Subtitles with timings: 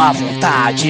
[0.00, 0.88] má vontade.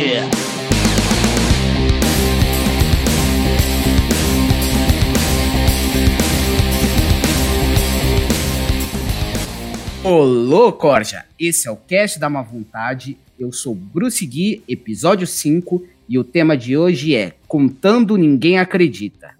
[10.05, 11.25] Olô, Corja!
[11.37, 13.19] Esse é o Cast da Má Vontade.
[13.37, 19.35] Eu sou Bruce Gui, episódio 5, e o tema de hoje é Contando Ninguém Acredita.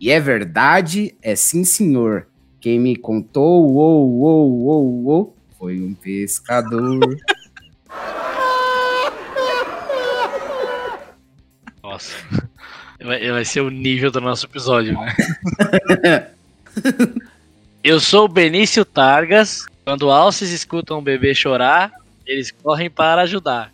[0.00, 2.26] E é verdade, é sim senhor.
[2.60, 7.16] Quem me contou, uou, uou, uou, uou, foi um pescador.
[11.92, 12.14] Nossa.
[13.04, 16.30] Vai, vai ser o nível do nosso episódio, né?
[17.84, 19.66] Eu sou o Benício Targas.
[19.84, 21.92] Quando alces escutam um bebê chorar,
[22.24, 23.70] eles correm para ajudar.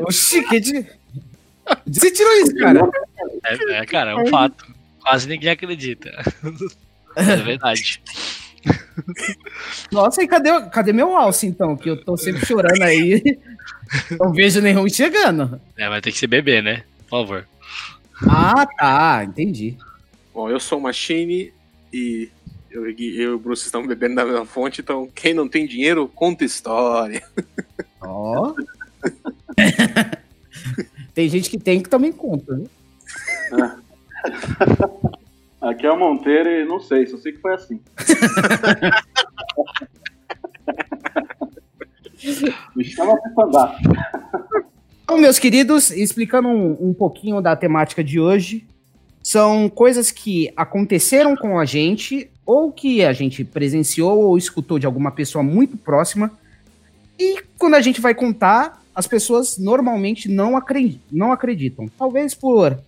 [0.00, 0.86] Oxi, que de...
[1.86, 2.88] Você tirou isso, cara?
[3.44, 4.66] É, é, cara, é um fato.
[5.00, 6.10] Quase ninguém acredita.
[7.16, 8.00] É verdade.
[9.90, 11.76] Nossa, e cadê, cadê meu alce, então?
[11.76, 13.22] Que eu tô sempre chorando aí.
[14.18, 15.60] Não vejo nenhum chegando.
[15.76, 16.84] É, vai ter que ser bebê, né?
[17.08, 17.48] Por favor.
[18.28, 19.76] Ah, tá, entendi.
[20.32, 21.52] Bom, eu sou o Machine
[21.92, 22.28] e
[22.70, 26.08] eu, eu e o Bruce estamos bebendo da mesma fonte, então quem não tem dinheiro,
[26.08, 27.22] conta história.
[28.00, 28.54] Ó.
[31.14, 32.66] tem gente que tem que também conta, né?
[35.60, 37.80] Aqui é o Monteiro e não sei, só sei que foi assim.
[43.00, 43.76] andar.
[45.04, 48.66] Então, meus queridos, explicando um, um pouquinho da temática de hoje,
[49.22, 54.86] são coisas que aconteceram com a gente, ou que a gente presenciou ou escutou de
[54.86, 56.30] alguma pessoa muito próxima,
[57.18, 61.86] e quando a gente vai contar, as pessoas normalmente não, acredi não acreditam.
[61.98, 62.78] Talvez por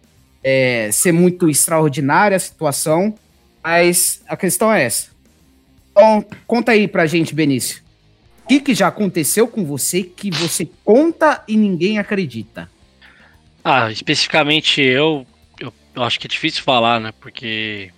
[0.43, 3.15] é, ser muito extraordinária a situação,
[3.63, 5.09] mas a questão é essa.
[5.91, 7.86] Então, conta aí pra gente, Benício.
[8.47, 12.71] O que, que já aconteceu com você que você conta e ninguém acredita?
[13.65, 15.27] Ah, especificamente eu,
[15.59, 17.13] eu, eu acho que é difícil falar, né?
[17.21, 17.91] Porque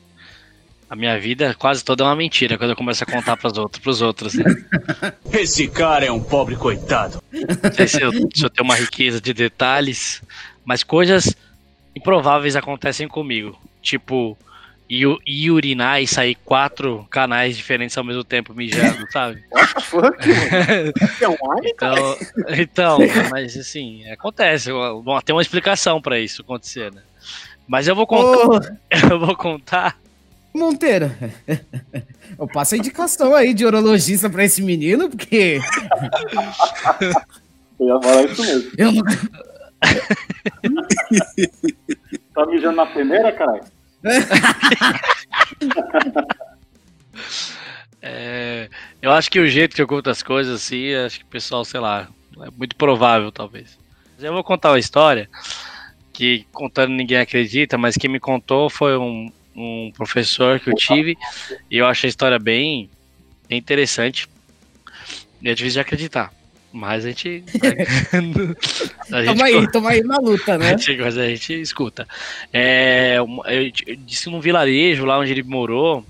[0.88, 3.82] a minha vida quase toda é uma mentira quando eu começo a contar pros outros,
[3.82, 4.44] pros outros né?
[5.30, 7.22] Esse cara é um pobre coitado.
[7.30, 10.22] Não sei se eu, se eu tenho uma riqueza de detalhes,
[10.64, 11.36] mas coisas
[11.94, 13.54] improváveis acontecem comigo.
[13.82, 14.34] Tipo,
[14.88, 19.42] ir, ir urinar e sair quatro canais diferentes ao mesmo tempo mijando, sabe?
[19.82, 20.92] Fuck, mano.
[21.20, 22.16] É um alien, Então,
[22.58, 22.98] então,
[23.30, 24.70] mas assim, acontece.
[24.72, 27.02] Bom, tem uma explicação pra isso acontecer, né?
[27.66, 28.76] Mas eu vou contar.
[29.10, 29.96] Eu vou contar.
[30.54, 31.12] Monteiro,
[32.38, 35.60] eu passo a indicação aí de urologista pra esse menino, porque
[37.78, 38.70] Eu ia falar isso mesmo.
[38.78, 39.02] eu não...
[42.34, 43.62] Tá mijando na peneira, caralho?
[48.00, 48.68] É,
[49.02, 51.64] eu acho que o jeito que eu conto as coisas, assim, acho que o pessoal,
[51.64, 52.08] sei lá,
[52.40, 53.76] é muito provável, talvez.
[54.20, 55.28] Eu vou contar uma história
[56.12, 61.16] que contando ninguém acredita, mas quem me contou foi um, um professor que eu tive
[61.70, 62.90] e eu achei a história bem,
[63.48, 64.28] bem interessante.
[65.40, 66.32] E é difícil de acreditar.
[66.72, 67.44] Mas a gente.
[68.12, 70.74] a gente Tamo aí, tamo aí na luta, né?
[70.74, 72.06] A gente- mas a gente escuta.
[72.52, 73.26] É, eu,
[74.04, 76.04] disse num vilarejo lá onde ele morou.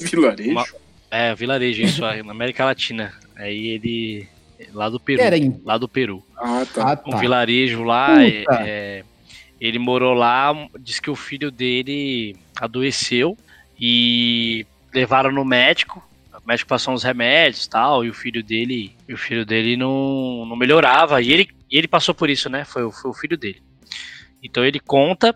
[0.00, 0.50] Vilarejo.
[0.50, 0.66] Uma-
[1.10, 3.12] É, vilarejo, isso aí, na América Latina.
[3.36, 4.28] Aí ele.
[4.72, 5.20] Lá do Peru.
[5.20, 6.22] Era em- Lá do Peru.
[6.36, 6.92] Ah, tá.
[6.92, 7.16] Ah, Um tá.
[7.18, 8.22] vilarejo lá.
[8.24, 9.04] é- é,
[9.60, 13.36] ele morou lá, disse que o filho dele adoeceu
[13.80, 16.02] e levaram no médico.
[16.44, 20.56] O médico passou uns remédios tal, e o filho dele, o filho dele não, não
[20.56, 21.22] melhorava.
[21.22, 22.64] E ele, ele passou por isso, né?
[22.64, 23.62] Foi, o- foi o filho dele.
[24.42, 25.34] Então ele conta,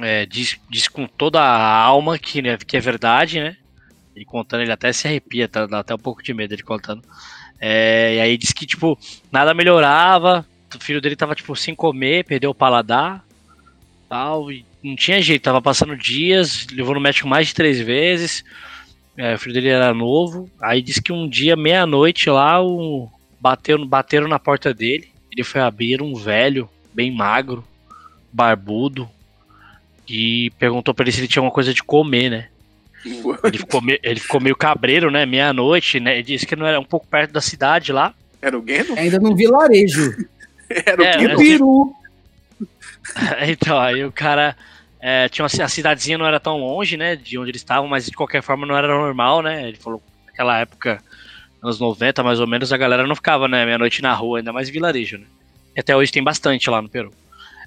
[0.00, 3.56] é, diz, diz com toda a alma que, né, que é verdade, né?
[4.16, 7.02] Ele contando, ele até se arrepia, tá, dá até um pouco de medo ele contando.
[7.60, 8.98] É, e aí diz que, tipo,
[9.30, 13.24] nada melhorava, o filho dele tava, tipo, sem comer, perdeu o paladar,
[14.08, 18.44] tal, e não tinha jeito, tava passando dias, levou no médico mais de três vezes,
[19.16, 23.08] é, o filho dele era novo, aí disse que um dia, meia-noite lá, o,
[23.40, 27.64] bateu, bateram na porta dele, ele foi abrir um velho, bem magro,
[28.32, 29.08] barbudo,
[30.08, 32.48] e perguntou pra ele se ele tinha alguma coisa de comer, né?
[33.44, 35.26] Ele ficou, meio, ele ficou meio cabreiro, né?
[35.26, 36.14] Meia-noite, né?
[36.14, 38.14] Ele disse que não era um pouco perto da cidade lá.
[38.40, 38.98] Era o Geno?
[38.98, 40.10] Ainda no vilarejo.
[40.86, 41.32] Era o É, Geno?
[41.32, 41.36] é.
[41.36, 41.94] Peru.
[43.46, 44.56] então, aí o cara.
[45.06, 47.14] É, tinha uma, a cidadezinha não era tão longe, né?
[47.14, 49.68] De onde eles estavam, mas de qualquer forma não era normal, né?
[49.68, 50.98] Ele falou que naquela época,
[51.62, 53.66] anos 90 mais ou menos, a galera não ficava, né?
[53.66, 55.26] Meia-noite na rua, ainda mais vilarejo, né?
[55.76, 57.12] E até hoje tem bastante lá no Peru.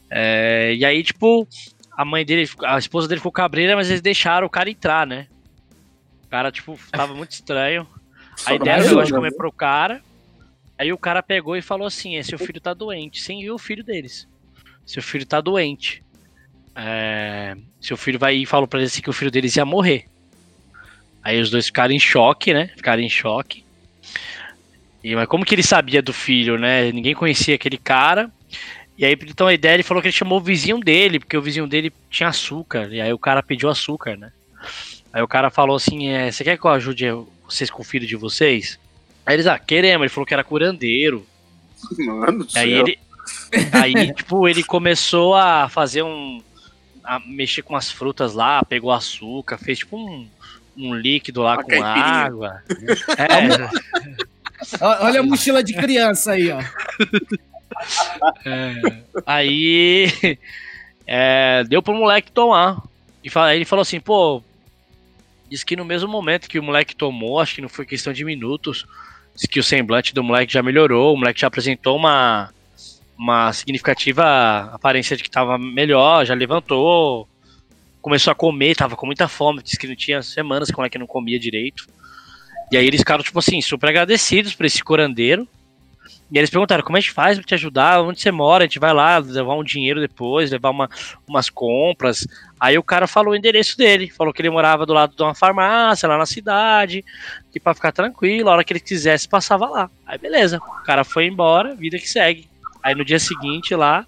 [0.10, 1.48] É, e aí, tipo,
[1.96, 5.28] a mãe dele, a esposa dele ficou cabreira, mas eles deixaram o cara entrar, né?
[6.26, 7.86] O cara, tipo, tava muito estranho.
[8.48, 10.02] Aí deram o negócio de comer pro cara.
[10.76, 13.60] Aí o cara pegou e falou assim: é, seu filho tá doente, sem ver o
[13.60, 14.28] filho deles.
[14.88, 16.04] Seu filho tá doente.
[16.78, 20.06] É, seu filho vai e falou pra eles assim que o filho deles ia morrer.
[21.24, 22.70] Aí os dois ficaram em choque, né?
[22.76, 23.66] Ficaram em choque.
[25.04, 26.92] E, mas como que ele sabia do filho, né?
[26.92, 28.32] Ninguém conhecia aquele cara.
[28.98, 31.42] E aí, então a ideia, ele falou que ele chamou o vizinho dele, porque o
[31.42, 32.90] vizinho dele tinha açúcar.
[32.92, 34.32] E aí o cara pediu açúcar, né?
[35.12, 37.06] Aí o cara falou assim: é, Você quer que eu ajude
[37.46, 38.80] vocês com o filho de vocês?
[39.26, 40.04] Aí eles, ah, queremos.
[40.04, 41.26] Ele falou que era curandeiro.
[42.00, 42.88] Mano do Aí céu.
[42.88, 43.00] ele.
[43.72, 46.42] Aí, tipo, ele começou a fazer um.
[47.16, 50.28] A mexer com as frutas lá, pegou açúcar, fez tipo um,
[50.76, 51.94] um líquido lá Uma com caipirinha.
[52.06, 52.64] água.
[54.82, 56.60] É, Olha a mochila de criança aí, ó.
[58.46, 58.82] é.
[59.26, 60.08] Aí.
[61.06, 62.82] é, deu pro moleque tomar.
[63.24, 64.42] E fa- aí ele falou assim, pô.
[65.50, 68.26] Diz que no mesmo momento que o moleque tomou, acho que não foi questão de
[68.26, 68.86] minutos,
[69.34, 72.50] diz que o semblante do moleque já melhorou, o moleque já apresentou uma,
[73.18, 77.28] uma significativa aparência de que tava melhor, já levantou,
[78.02, 80.98] começou a comer, tava com muita fome, disse que não tinha semanas que o moleque
[80.98, 81.88] não comia direito.
[82.72, 85.48] E aí eles ficaram, tipo assim, super agradecidos por esse curandeiro.
[86.30, 88.02] E eles perguntaram, como a gente faz pra te ajudar?
[88.02, 88.64] Onde você mora?
[88.64, 90.90] A gente vai lá levar um dinheiro depois, levar uma,
[91.26, 92.28] umas compras.
[92.60, 95.34] Aí o cara falou o endereço dele, falou que ele morava do lado de uma
[95.34, 97.04] farmácia lá na cidade,
[97.52, 99.90] que pra ficar tranquilo, a hora que ele quisesse passava lá.
[100.06, 102.50] Aí beleza, o cara foi embora, vida que segue.
[102.88, 104.06] Aí no dia seguinte lá,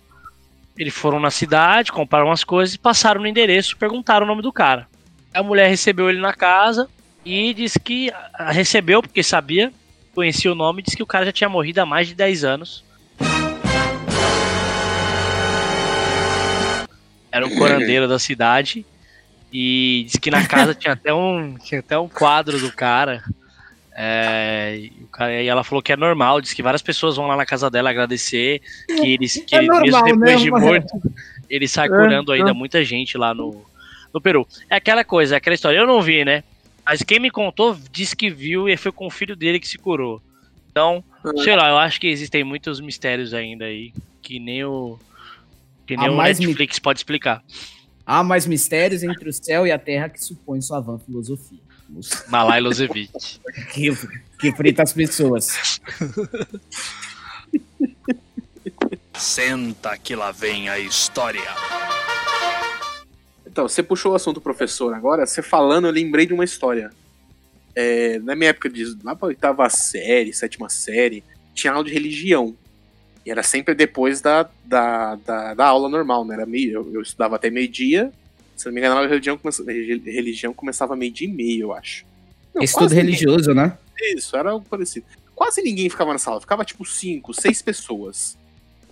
[0.78, 4.54] eles foram na cidade, compraram umas coisas e passaram no endereço, perguntaram o nome do
[4.54, 4.88] cara.
[5.34, 6.88] A mulher recebeu ele na casa
[7.26, 8.10] e disse que
[8.48, 9.70] recebeu porque sabia,
[10.16, 12.86] conhecia o nome, disse que o cara já tinha morrido há mais de 10 anos.
[17.30, 18.86] Era um curandeiro da cidade
[19.52, 23.26] e disse que na casa tinha até um tinha até um quadro do cara.
[24.02, 27.28] É, e, o cara- e ela falou que é normal, disse que várias pessoas vão
[27.28, 30.38] lá na casa dela agradecer, que eles que É ele- normal, mesmo depois né?
[30.38, 31.02] de morto,
[31.50, 32.54] ele sai É, curando ainda é.
[32.54, 33.62] muita gente lá no,
[34.14, 34.48] no Peru.
[34.70, 35.78] É aquela coisa, é aquela história.
[35.78, 36.46] Eu não vi, né?
[36.86, 39.78] Mas quem me contou disse que viu e foi com o filho dele que se
[39.78, 40.22] curou.
[40.72, 41.04] Então,
[41.38, 41.44] É.
[41.44, 43.92] sei lá, eu acho que existem muitos mistérios ainda aí
[44.22, 44.98] que nem o
[45.86, 47.44] que nem o mais mi- Netflix pode explicar.
[48.06, 51.60] Há mais mistérios entre o céu e a terra que supõe sua vã filosofia.
[52.28, 53.40] Malai Losevic.
[53.74, 53.92] Que,
[54.40, 55.82] que frita as pessoas.
[59.14, 61.42] Senta que lá vem a história.
[63.46, 66.92] Então, você puxou o assunto professor agora, você falando, eu lembrei de uma história.
[67.76, 72.56] É, na minha época, de, lá pra oitava série, sétima série, tinha aula de religião.
[73.26, 76.36] E era sempre depois da, da, da, da aula normal, né?
[76.36, 78.12] Era meio, eu, eu estudava até meio-dia.
[78.60, 81.74] Se não me engano, a aula de religião, relig- religião começava meio-dia e meio, eu
[81.74, 82.04] acho.
[82.54, 83.78] Não, Estudo quase ninguém- religioso, né?
[84.16, 85.06] Isso, era algo parecido.
[85.34, 88.38] Quase ninguém ficava na sala, ficava tipo cinco, seis pessoas.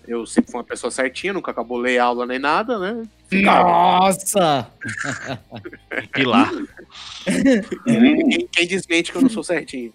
[0.08, 3.04] Eu sempre fui uma pessoa certinha, nunca acabou ler aula nem nada, né?
[3.28, 3.68] Ficava.
[3.70, 4.72] Nossa!
[6.14, 6.50] Pilar.
[7.84, 9.92] Quem, quem desmente que eu não sou certinho?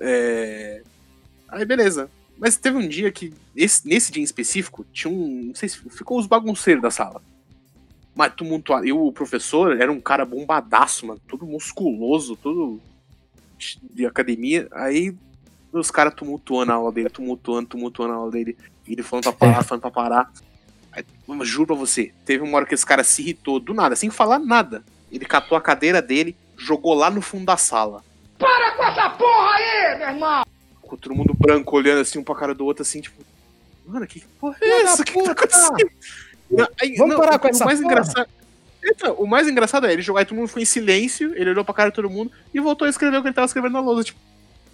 [0.00, 0.82] É...
[1.48, 2.10] Aí, beleza.
[2.36, 5.44] Mas teve um dia que, esse- nesse dia em específico, tinha um.
[5.48, 7.22] Não sei se ficou os bagunceiros da sala.
[8.14, 8.86] Mas tumultuado.
[8.86, 11.20] E o professor era um cara bombadaço, mano.
[11.26, 12.80] Todo musculoso, todo
[13.82, 14.68] de academia.
[14.72, 15.14] Aí
[15.72, 18.56] os caras tumultuando a aula dele, tumultuando, tumultuando a aula dele.
[18.86, 20.32] E ele falando pra parar, falando pra parar.
[20.92, 21.04] Aí,
[21.42, 24.38] juro pra você, teve uma hora que esse cara se irritou do nada, sem falar
[24.38, 24.84] nada.
[25.10, 28.04] Ele catou a cadeira dele, jogou lá no fundo da sala.
[28.38, 30.44] Para com essa porra aí, meu irmão!
[30.82, 33.24] Com todo mundo branco olhando assim um pra cara do outro, assim, tipo,
[33.86, 35.02] mano, que porra é essa?
[35.02, 35.90] O que, que tá acontecendo?
[36.56, 37.92] Não, aí- Vamos parar com o essa mais porra?
[37.92, 38.28] engraçado.
[38.86, 41.64] Então, o mais engraçado é ele jogar e todo mundo foi em silêncio, ele olhou
[41.64, 43.80] pra cara de todo mundo e voltou a escrever o que ele tava escrevendo na
[43.80, 44.18] lousa, tipo,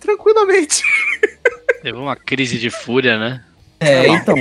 [0.00, 0.82] tranquilamente.
[1.82, 3.44] Teve uma crise de fúria, né?
[3.78, 4.34] É, então.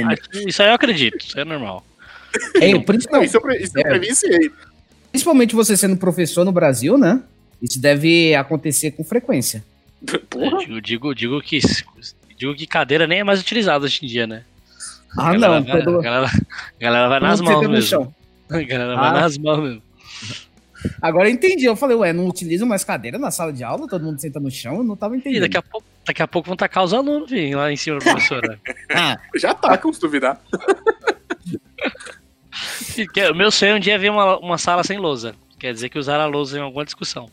[0.48, 1.86] Isso aí eu acredito, isso é normal.
[2.56, 4.50] É, Não, principalmente, isso eu, isso eu É.
[5.12, 7.22] principalmente você sendo professor no Brasil, né?
[7.62, 9.64] Isso deve acontecer com frequência.
[10.30, 10.64] Porra.
[10.64, 11.60] Eu digo, digo, digo que
[12.38, 14.44] digo que cadeira nem é mais utilizada hoje em dia, né?
[15.18, 15.64] Ah, não.
[15.64, 17.82] vai, todo- a galera, a galera vai nas mãos mesmo.
[17.82, 18.14] chão.
[18.50, 19.12] A galera Ah.
[19.12, 19.82] vai nas mãos mesmo.
[21.02, 21.66] Agora eu entendi.
[21.66, 23.88] Eu falei, ué, não utilizam mais cadeira na sala de aula?
[23.88, 24.78] Todo mundo senta no chão?
[24.78, 25.42] Eu não tava E entendendo.
[25.42, 28.06] daqui a pouco, daqui a pouco vão tacar os alunos filho, lá em cima da
[28.12, 28.60] professora.
[28.94, 30.40] Ah, Já tá, como se duvidar.
[33.14, 35.36] Que- O meu sonho um dia é ver uma, uma sala sem lousa.
[35.60, 37.30] Quer dizer que usaram a lousa em alguma discussão.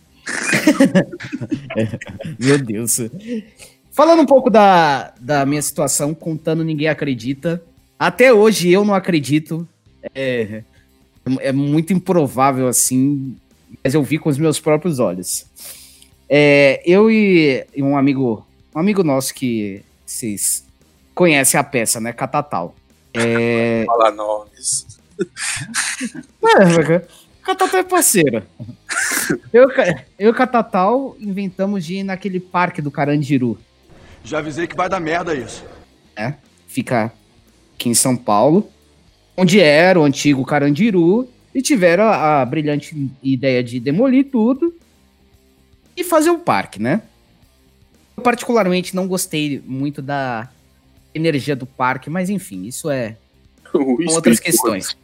[2.39, 2.99] meu Deus.
[3.97, 7.63] Falando um pouco da, da minha situação, contando Ninguém Acredita.
[7.99, 9.67] Até hoje eu não acredito.
[10.15, 10.63] É,
[11.41, 13.35] é muito improvável assim,
[13.83, 15.47] mas eu vi com os meus próprios olhos.
[16.29, 20.63] É, eu e, e um amigo, um amigo nosso que vocês
[21.15, 22.13] conhece a peça, né?
[22.13, 22.77] Catatal.
[23.15, 23.83] É.
[23.89, 24.87] Fala nomes.
[26.45, 27.03] É,
[27.43, 28.43] Catatal é parceiro.
[29.53, 29.69] Eu,
[30.19, 33.59] eu e Catatal inventamos de ir naquele parque do Carandiru.
[34.27, 35.65] Já avisei que vai dar merda isso.
[36.67, 37.13] Fica
[37.75, 38.69] aqui em São Paulo.
[39.37, 41.29] Onde era o antigo Carandiru.
[41.55, 44.75] E tiveram a, a brilhante ideia de demolir tudo.
[45.97, 47.03] E fazer o parque, né?
[48.17, 50.51] Eu particularmente não gostei muito da
[51.15, 53.17] energia do parque, mas enfim, isso é
[53.73, 54.97] São outras questões.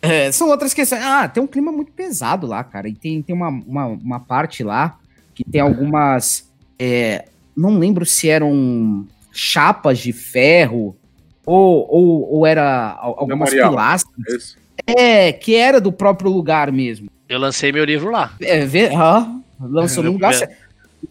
[0.00, 1.02] É, são outras questões.
[1.02, 2.88] Ah, tem um clima muito pesado lá, cara.
[2.88, 4.98] E tem, tem uma, uma, uma parte lá
[5.34, 6.48] que tem algumas.
[6.78, 10.96] é, não lembro se eram chapas de ferro
[11.44, 13.70] ou, ou, ou era al- algumas Memorial.
[13.70, 14.28] pilastras.
[14.28, 14.58] Isso.
[14.86, 17.08] É, que era do próprio lugar mesmo.
[17.28, 18.34] Eu lancei meu livro lá.
[18.40, 19.28] É, vê, ah,
[19.60, 20.54] lançou no lugar certo.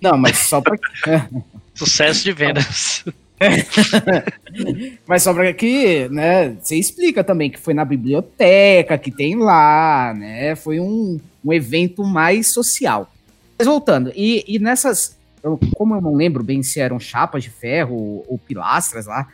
[0.02, 0.78] Não, mas só pra.
[1.74, 3.04] Sucesso de vendas.
[5.06, 10.14] Mas só pra que, né, você explica também que foi na biblioteca, que tem lá,
[10.18, 13.12] né, foi um, um evento mais social.
[13.58, 15.15] Mas voltando, e, e nessas,
[15.46, 19.28] eu- como eu não lembro bem se eram chapas de ferro ou, ou pilastras lá,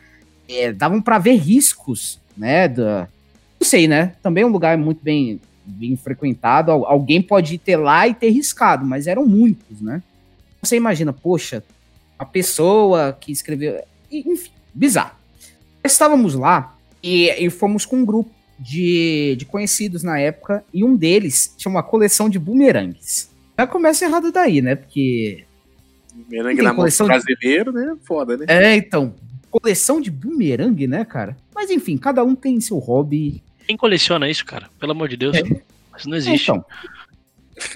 [0.48, 3.08] é, davam pra ver riscos, né, da,
[3.60, 7.58] não sei, né, também é um lugar muito bem, bem frequentado, Al- alguém pode ir
[7.58, 10.02] ter lá e ter riscado, mas eram muitos, né.
[10.62, 11.62] Você imagina, poxa,
[12.18, 15.16] a pessoa que escreveu, enfim, bizarro.
[15.84, 20.94] Estávamos lá e, e fomos com um grupo de, de conhecidos na época e um
[20.94, 23.28] deles tinha uma coleção de bumerangues.
[23.58, 24.76] Já começa errado daí, né?
[24.76, 25.44] Porque.
[26.30, 27.96] Tem na mão do coleção de- brasileiro, né?
[28.04, 28.44] Foda, né?
[28.48, 29.14] É, então.
[29.50, 31.36] Coleção de bumerangue, né, cara?
[31.54, 33.42] Mas enfim, cada um tem seu hobby.
[33.66, 34.68] Quem coleciona isso, cara?
[34.80, 35.36] Pelo amor de Deus.
[35.92, 36.50] Mas não existe.
[36.50, 36.64] Então.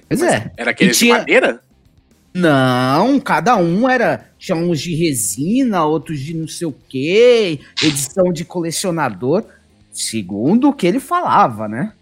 [0.09, 0.51] Pois é.
[0.57, 1.61] Era aquele tinha- de madeira?
[2.35, 4.31] Não, cada um era.
[4.39, 9.45] Tinha uns de resina, outros de não sei o quê, edição de colecionador.
[9.91, 11.93] Segundo o que ele falava, né?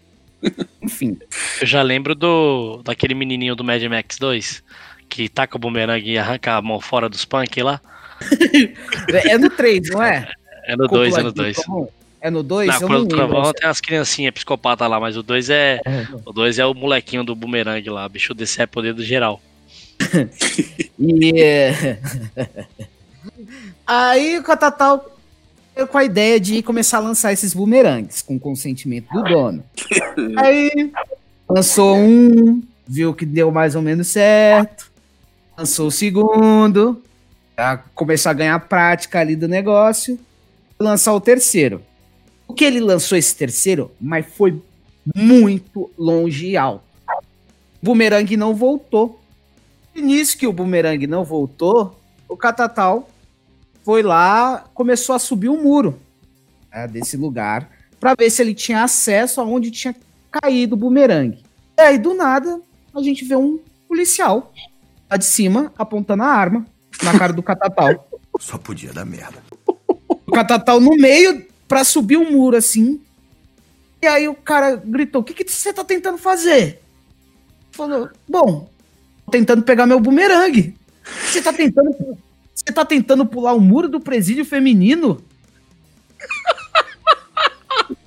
[0.81, 1.17] Enfim.
[1.61, 4.61] Eu já lembro do daquele menininho do Mad Max 2
[5.09, 7.81] que taca o bumerangue e arranca a mão fora dos punk lá.
[9.29, 10.31] É no 3, não é?
[10.65, 11.57] É no 2, é no Cúpula de 2.
[11.57, 11.89] trovão?
[12.21, 12.67] É no 2?
[12.67, 13.07] Na Cúpula do.
[13.07, 15.79] Trovão tem umas criancinhas psicopatas lá, mas o 2 é.
[15.85, 16.07] É.
[16.25, 18.07] O 2 é o molequinho do bumerangue lá.
[18.09, 19.41] Bicho desse é poder do geral.
[20.97, 21.99] E, é,
[23.85, 25.13] Aí o Catatal
[25.75, 29.63] veio com a ideia de começar a lançar esses bumerangues com consentimento do dono.
[30.37, 30.91] Aí
[31.49, 34.89] lançou um, viu que deu mais ou menos certo.
[35.57, 37.01] Lançou o segundo,
[37.55, 40.19] pra começar a ganhar prática ali do negócio.
[40.79, 41.81] Lançar o terceiro.
[42.47, 44.61] O que ele lançou esse terceiro, mas foi
[45.15, 46.83] muito longe e alto.
[47.81, 49.19] O bumerangue não voltou.
[49.95, 51.97] E nisso que o bumerangue não voltou,
[52.27, 53.09] o Catatal
[53.83, 55.97] foi lá, começou a subir o muro
[56.73, 57.69] né, desse lugar
[57.99, 59.95] para ver se ele tinha acesso aonde tinha
[60.29, 61.43] caído o bumerangue.
[61.77, 62.59] E aí, do nada,
[62.93, 64.51] a gente vê um policial
[65.17, 66.65] de cima apontando a arma
[67.03, 68.09] na cara do Catatal.
[68.39, 69.41] Só podia dar merda.
[70.07, 73.01] o Catatal no meio pra subir o muro assim.
[74.01, 76.81] E aí o cara gritou: O que, que você tá tentando fazer?
[77.71, 78.69] Falou: Bom,
[79.25, 80.75] tô tentando pegar meu bumerangue.
[81.25, 82.17] Você tá tentando.
[82.53, 85.21] Você tá tentando pular o muro do presídio feminino?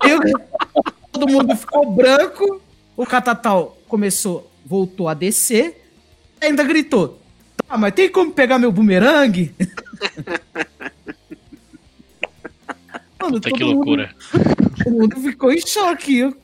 [0.02, 0.20] Eu-
[1.12, 2.60] todo mundo ficou branco.
[2.96, 5.87] O Catatal começou, voltou a descer.
[6.40, 7.20] Ainda gritou:
[7.66, 9.54] Tá, mas tem como pegar meu bumerangue?
[13.20, 14.14] Mano, Puta que mundo- loucura.
[14.84, 16.18] Todo mundo ficou em choque.
[16.18, 16.36] eu-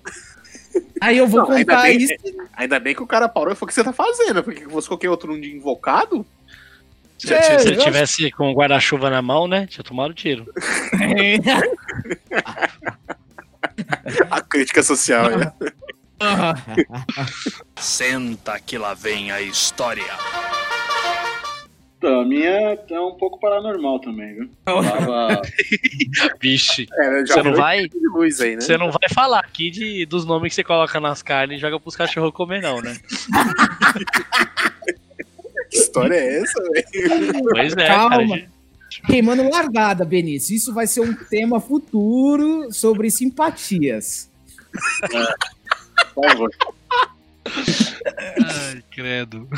[1.00, 2.14] Aí eu vou Não, ainda contar bem- isso.
[2.54, 4.42] Ainda bem que o cara parou e falou: O que você tá fazendo?
[4.42, 6.26] Porque fosse qualquer outro um de invocado,
[7.16, 9.66] Se, É, se- se ele eu acho- tivesse com o guarda-chuva na mão, né?
[9.68, 10.52] Tinha tomado tiro.
[14.30, 15.30] a crítica social.
[15.38, 15.52] né?
[17.76, 20.04] Senta que lá vem a história.
[21.98, 24.50] Então, a minha é um pouco paranormal também, viu?
[24.64, 25.40] Tava...
[26.40, 26.86] Vixe.
[26.92, 27.78] É, Você não vai.
[27.78, 28.60] aí, né?
[28.60, 31.80] Você não vai falar aqui de, dos nomes que você coloca nas carnes e joga
[31.80, 32.94] pros cachorros comer, não, né?
[35.70, 37.42] Que história é essa, velho?
[37.50, 38.10] Pois é, Calma.
[38.10, 38.26] cara.
[38.26, 38.48] gente.
[39.06, 40.54] Queimando largada, Benício.
[40.54, 44.30] Isso vai ser um tema futuro sobre simpatias.
[46.14, 46.50] Por favor.
[47.46, 49.48] Ai, credo.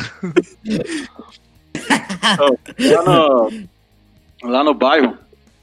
[2.79, 3.69] Lá no,
[4.43, 5.17] lá no bairro,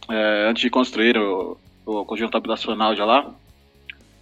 [0.09, 3.29] é, antes de construir o, o conjunto habitacional de lá,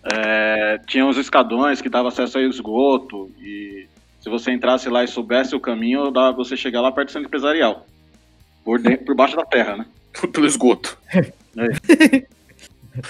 [0.03, 3.87] é, tinha uns escadões que davam acesso ao esgoto e
[4.19, 7.27] se você entrasse lá e soubesse o caminho, dava você chegar lá perto do centro
[7.27, 7.85] empresarial,
[8.63, 9.85] por, dentro, por baixo da terra, né?
[10.31, 10.97] Pelo esgoto.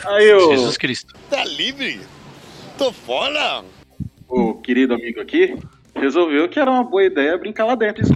[0.05, 1.13] Aí o, Jesus Cristo.
[1.29, 1.99] Tá livre?
[2.77, 3.63] Tô fora!
[4.27, 5.57] o querido amigo aqui
[5.93, 8.01] resolveu que era uma boa ideia brincar lá dentro.
[8.01, 8.13] Isso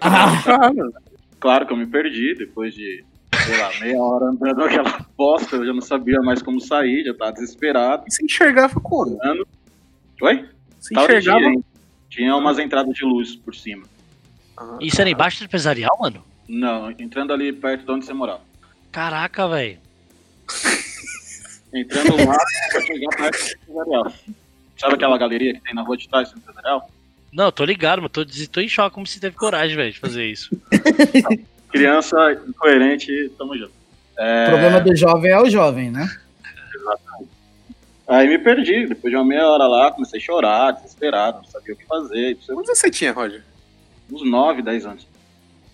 [0.00, 0.70] Ah,
[1.40, 3.04] Claro que eu me perdi depois de,
[3.44, 5.56] sei lá, meia hora andando naquela bosta.
[5.56, 8.04] Eu já não sabia mais como sair, já tava desesperado.
[8.06, 9.18] E você enxergava como?
[10.22, 10.48] Oi?
[10.94, 11.40] Tava de enxergava.
[11.50, 11.60] dia?
[12.08, 13.82] Tinha umas entradas de luz por cima.
[14.56, 16.24] Ah, Isso era embaixo do empresarial, mano?
[16.48, 18.40] Não, entrando ali perto de onde você morava.
[18.92, 19.78] Caraca, velho.
[21.74, 22.38] Entrando lá
[22.70, 24.12] pra chegar perto do empresarial.
[24.78, 26.88] Sabe aquela galeria que tem na rua de trás do empresarial?
[27.32, 30.24] Não, tô ligado, mas tô, tô em choque como você teve coragem, velho, de fazer
[30.26, 30.50] isso.
[31.70, 32.16] Criança
[32.46, 33.72] incoerente, tamo junto.
[34.16, 36.08] É, O problema do jovem é o jovem, né?
[38.06, 41.74] Aí me perdi, depois de uma meia hora lá, comecei a chorar, desesperado, não sabia
[41.74, 42.36] o que fazer.
[42.46, 43.42] Quantos você tinha, Roger?
[44.12, 45.08] Uns 9, 10 anos.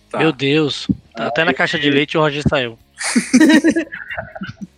[0.08, 0.18] Tá.
[0.18, 0.86] Meu Deus.
[1.14, 2.78] Tá até na caixa de leite o Roger saiu.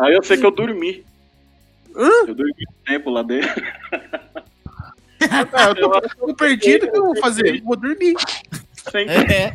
[0.00, 1.04] Aí eu sei que eu dormi.
[1.94, 3.62] Eu dormi um tempo lá dentro.
[5.52, 7.60] Ah, eu tô, eu tô perdido, o que eu vou fazer?
[7.62, 8.14] Vou dormir.
[8.90, 9.54] Sentei É.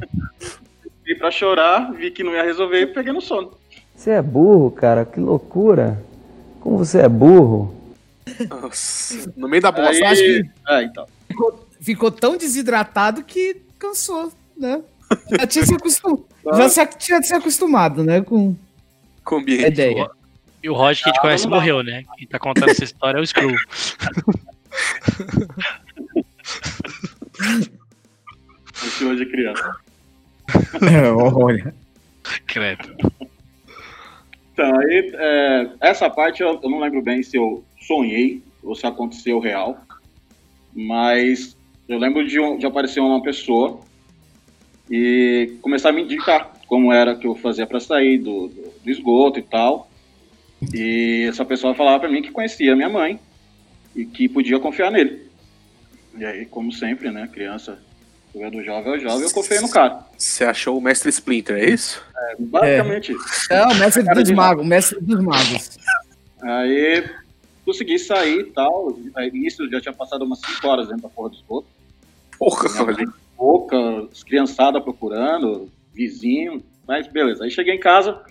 [1.18, 3.52] pra chorar, vi que não ia resolver e peguei no sono.
[3.96, 6.00] Você é burro, cara, que loucura.
[6.60, 7.74] Como você é burro.
[8.50, 9.92] Nossa, no meio da bosta.
[9.92, 11.06] Aí, acho que- É, então.
[11.80, 14.82] Ficou tão desidratado que cansou, né?
[15.40, 16.26] Já tinha se acostumado.
[16.54, 18.22] Já se, tinha se acostumado, né?
[18.22, 18.56] Com
[19.24, 19.68] Com a ambiente.
[19.68, 20.10] ideia.
[20.66, 21.58] E o Roger que a gente conhece não dá.
[21.58, 22.04] morreu, né?
[22.18, 23.54] Quem tá contando essa história é o Screw.
[28.74, 29.76] Esse hoje é criança.
[31.36, 31.76] Olha.
[32.48, 32.96] Credo.
[34.54, 38.88] Então, aí, é, essa parte eu, eu não lembro bem se eu sonhei ou se
[38.88, 39.78] aconteceu real,
[40.74, 41.56] mas
[41.88, 43.80] eu lembro de, um- de aparecer uma pessoa
[44.90, 48.90] e começar a me indicar como era que eu fazia para sair do, do- do
[48.90, 49.92] esgoto e tal.
[50.74, 53.20] E essa pessoa falava para mim que conhecia minha mãe
[53.96, 55.30] e que podia confiar nele.
[56.18, 57.80] E aí, como sempre, né, criança,
[58.34, 60.06] do jovem ao jovem, eu confiei no cara.
[60.18, 62.04] Você achou o Mestre Splinter, é isso?
[62.38, 63.54] Basicamente isso.
[63.54, 65.78] É o mestre dos de magos, o mestre dos magos.
[66.42, 67.10] Aí
[67.66, 68.98] consegui sair e tal.
[69.34, 71.68] Isso já tinha passado umas 5 horas dentro da porra do esgoto.
[72.38, 73.06] Porra, mãe
[73.38, 73.78] Pouca,
[74.12, 76.64] as criançadas procurando, vizinho.
[76.88, 77.46] Mas beleza.
[77.46, 78.22] Aí cheguei em casa,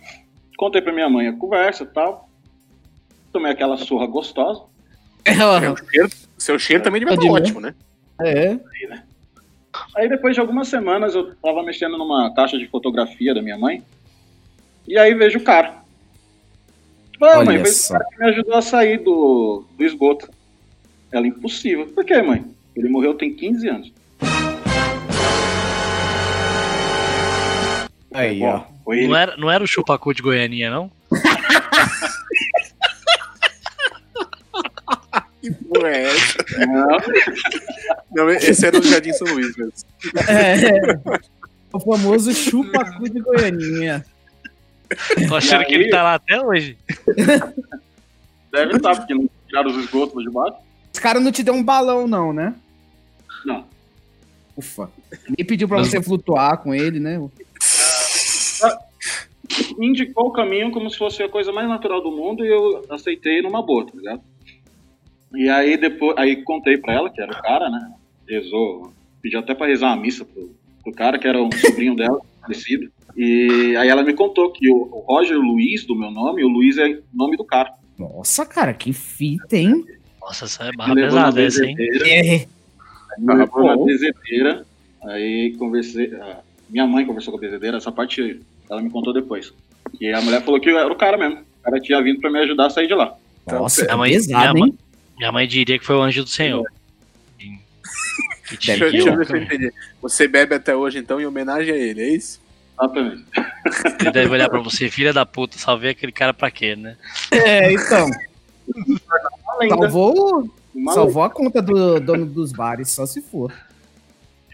[0.57, 2.29] contei pra minha mãe a conversa e tal.
[3.33, 4.63] Tomei aquela surra gostosa.
[5.27, 7.35] Seu cheiro, seu cheiro também devia estar ir, né?
[7.41, 7.75] ótimo, né?
[8.21, 8.59] É.
[9.97, 13.83] Aí depois de algumas semanas eu tava mexendo numa caixa de fotografia da minha mãe.
[14.87, 15.83] E aí vejo o cara.
[17.21, 20.31] Ah, Olha mãe, foi o cara que me ajudou a sair do, do esgoto.
[21.11, 21.87] Ela, impossível.
[21.87, 22.45] Por quê, mãe?
[22.77, 23.93] Ele morreu tem 15 anos.
[28.13, 28.74] Aí, Bom, ó.
[28.85, 29.09] Foi ele.
[29.09, 30.91] Não era, não era o chupacu de Goianinha, não?
[35.41, 36.39] Que porra é essa?
[36.67, 36.99] Não,
[38.15, 39.73] Não, esse era o Jardim São Luís mesmo.
[40.29, 40.99] É.
[41.73, 44.05] O famoso chupacu de Goianinha.
[45.29, 45.91] Tô achando E que ele aí?
[45.91, 46.79] tá lá até hoje.
[48.53, 50.57] deve estar, porque não tiraram os esgotos lá de baixo.
[50.93, 52.55] Esse cara não te deu um balão, não, né?
[53.45, 53.67] Não.
[54.57, 54.89] Ufa.
[55.37, 57.21] Nem pediu pra você flutuar com ele, né?
[59.79, 62.85] Me indicou o caminho como se fosse a coisa mais natural do mundo e eu
[62.91, 64.23] aceitei numa boa, tá ligado?
[65.35, 67.93] E aí depois, aí contei pra ela que era o cara, né?
[68.29, 72.21] Rezou, pedi até pra rezar uma missa pro, pro cara, que era um sobrinho dela,
[72.41, 72.91] falecido.
[73.17, 76.79] E aí ela me contou que o, o Roger Luiz, do meu nome, o Luiz
[76.79, 77.73] é o nome do cara.
[77.99, 79.85] Nossa, cara, que fita, hein?
[80.21, 81.77] Nossa, essa é barra pesada essa, hein?
[81.79, 82.47] É.
[83.19, 84.67] me levou na bezedeira,
[85.03, 89.53] aí conversei, a minha mãe conversou com a bezedeira, essa parte ela me contou depois.
[90.01, 91.41] E a mulher falou que era o cara mesmo.
[91.41, 93.15] O cara tinha vindo pra me ajudar a sair de lá.
[93.47, 94.79] Nossa, Minha é mãe, pesado, minha, mãe,
[95.19, 96.65] minha mãe diria que foi o anjo do Senhor.
[98.49, 99.73] Que te Deixa, eu- deixa eu ver se eu entendi.
[100.03, 102.41] Você bebe até hoje, então, em homenagem a ele, é isso?
[102.79, 103.25] Exatamente.
[104.01, 106.97] Ele deve olhar pra você, filha da puta, salvei aquele cara pra quê, né?
[107.31, 108.09] É, então.
[109.69, 110.51] Salvou,
[110.93, 113.53] salvou a conta do dono dos bares, só se for.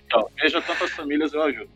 [0.04, 1.70] Então, veja quantas famílias eu ajudo.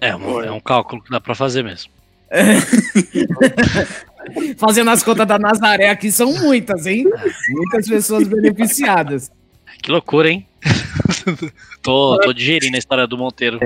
[0.00, 1.90] É um, é um cálculo que dá pra fazer mesmo.
[4.56, 7.04] Fazendo as contas da Nazaré aqui são muitas, hein?
[7.50, 9.30] Muitas pessoas beneficiadas.
[9.82, 10.46] Que loucura, hein?
[11.82, 13.58] tô, tô digerindo a história do Monteiro.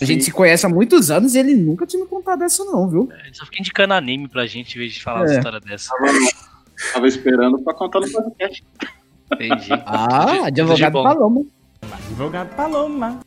[0.00, 2.88] A gente se conhece há muitos anos e ele nunca tinha me contado essa, não,
[2.88, 3.08] viu?
[3.24, 5.36] Ele só fica indicando anime pra gente em vez de falar uma É.
[5.36, 5.90] história dessa.
[6.92, 8.64] Tava esperando pra contar no podcast.
[9.32, 9.68] Entendi.
[9.86, 10.92] Ah, advogado.
[10.92, 11.44] Paloma.
[11.92, 13.20] Advogado Paloma.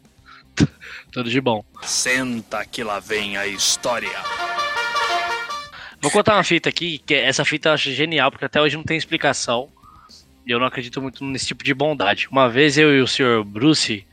[1.11, 1.63] Tudo de bom.
[1.83, 4.09] Senta que lá vem a história.
[6.01, 8.83] Vou contar uma fita aqui, que essa fita eu acho genial, porque até hoje não
[8.83, 9.67] tem explicação.
[10.45, 12.27] E eu não acredito muito nesse tipo de bondade.
[12.31, 14.05] Uma vez eu e o senhor Bruce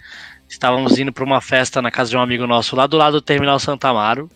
[0.49, 3.23] estávamos indo para uma festa na casa de um amigo nosso lá do lado do
[3.23, 4.31] Terminal Santa Amaro.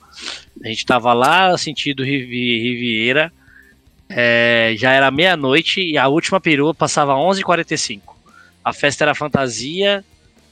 [0.64, 3.33] A gente estava lá sentido Rivi- Riviera.
[4.09, 8.01] É, já era meia-noite e a última perua passava 11h45.
[8.64, 10.05] A festa era fantasia.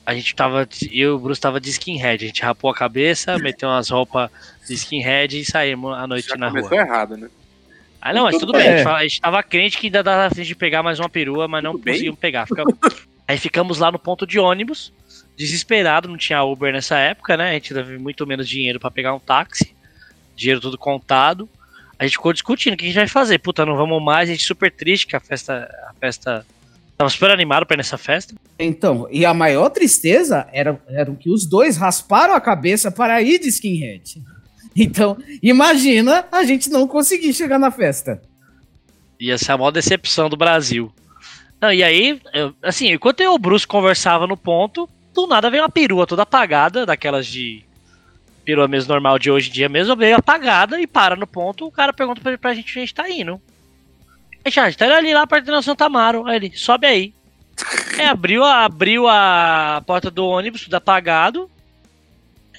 [0.09, 0.67] A gente tava.
[0.91, 2.25] Eu e o Bruce tava de skinhead.
[2.25, 4.31] A gente rapou a cabeça, meteu umas roupas
[4.67, 6.63] de skinhead e saímos à noite Já na rua.
[6.63, 7.29] começou errado, né?
[8.01, 8.67] Ah, não, mas tudo bem.
[8.67, 11.11] A gente, fala- a gente tava crente que ainda dava frente de pegar mais uma
[11.11, 11.93] perua, mas não Tudo bem.
[11.95, 12.47] conseguimos pegar.
[12.47, 12.65] Fica-
[13.29, 14.91] Aí ficamos lá no ponto de ônibus,
[15.37, 17.51] desesperado, não tinha Uber nessa época, né?
[17.51, 19.77] A gente teve muito menos dinheiro pra pegar um táxi,
[20.35, 21.47] dinheiro tudo contado.
[21.99, 23.39] A gente ficou discutindo o que a gente vai fazer.
[23.41, 25.69] Puta, não vamos mais, a gente super triste que a festa.
[25.91, 26.47] A festa.
[26.99, 28.35] Tava super animado pra ir nessa festa.
[28.59, 33.39] Então, e a maior tristeza era, era que os dois rasparam a cabeça para ir
[33.39, 34.21] de skinhead.
[34.81, 38.23] Então, imagina a gente não conseguir chegar na festa.
[39.19, 40.93] Ia ser a maior decepção do Brasil.
[41.61, 45.51] Não, e aí, eu- assim, enquanto eu e o Bruce conversava no ponto, do nada
[45.51, 47.65] veio uma perua toda apagada, daquelas de
[48.45, 51.73] perua mesmo normal de hoje em dia mesmo, veio apagada e para no ponto, o
[51.73, 53.41] cara pergunta pra, pra gente onde a gente tá indo.
[54.57, 56.27] Aí, tá ali lá perto do Santa Amaro.
[56.27, 57.15] Aí ele, sobe aí.
[57.99, 61.51] Aí abriu, a- abriu a porta do ônibus, tudo apagado.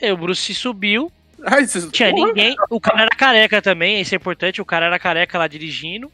[0.02, 1.12] Aí o Bruce subiu,
[1.46, 2.56] Ai, tinha ninguém.
[2.70, 4.62] O cara era careca também, isso é importante.
[4.62, 6.12] O cara era careca lá dirigindo.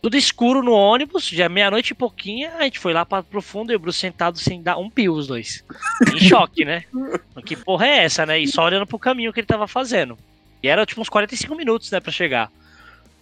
[0.00, 2.52] Tudo escuro no ônibus, já meia-noite e pouquinha.
[2.58, 5.12] A gente foi lá pra, pro fundo e o Bruce sentado sem dar um pio,
[5.14, 5.62] os dois.
[6.12, 6.84] Em choque, né?
[7.46, 8.38] Que porra é essa, né?
[8.40, 10.18] E só olhando pro caminho que ele tava fazendo.
[10.62, 12.50] E era tipo uns 45 minutos, né, pra chegar.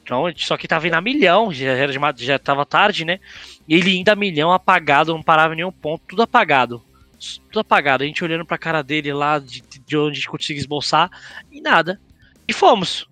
[0.02, 3.20] Então, só que tava indo a milhão, já, era já tava tarde, né?
[3.68, 6.82] E ele indo a milhão, apagado, não parava em nenhum ponto, tudo apagado.
[7.46, 8.02] Tudo apagado.
[8.02, 11.10] A gente olhando pra cara dele lá, de, de onde a gente conseguia esboçar,
[11.50, 12.00] e nada.
[12.48, 13.08] E fomos.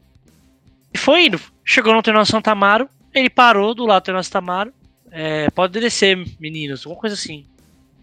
[0.92, 1.40] E foi indo.
[1.64, 4.72] Chegou no Terminal Santa Amaro, ele parou do lado do Terminal Santa Amaro.
[5.10, 7.46] É, pode descer, meninos, alguma coisa assim.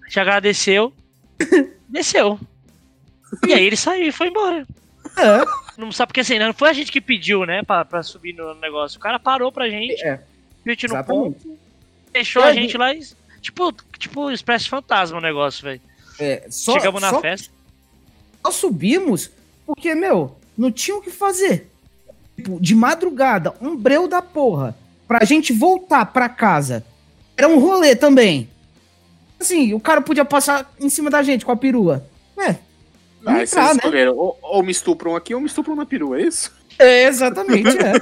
[0.02, 0.94] A gente agradeceu,
[1.90, 2.40] desceu.
[3.48, 4.66] E aí ele saiu e foi embora.
[5.18, 5.46] É.
[5.78, 8.54] Não sabe porque assim, não foi a gente que pediu, né, pra, pra subir no
[8.56, 8.98] negócio.
[8.98, 10.22] O cara parou pra gente, É,
[10.66, 11.58] a gente no ponto,
[12.12, 13.02] deixou É, a gente lá e.
[13.42, 15.82] Tipo, tipo Expresso Fantasma o negócio, velho.
[16.20, 17.52] É, só, Chegamos na só, festa.
[18.44, 19.30] só subimos
[19.66, 21.70] porque, meu, não tinha o que fazer.
[22.36, 24.76] Tipo, de madrugada, um breu da porra.
[25.08, 26.84] Pra gente voltar pra casa.
[27.38, 28.50] Era um rolê também.
[29.40, 32.06] Assim, o cara podia passar em cima da gente com a perua.
[32.38, 32.56] É.
[33.26, 33.72] Aí entrar, vocês né?
[33.84, 36.52] escolheram, ou, ou me estupram aqui ou me estupram na perua, é isso?
[36.78, 37.94] É, exatamente, é.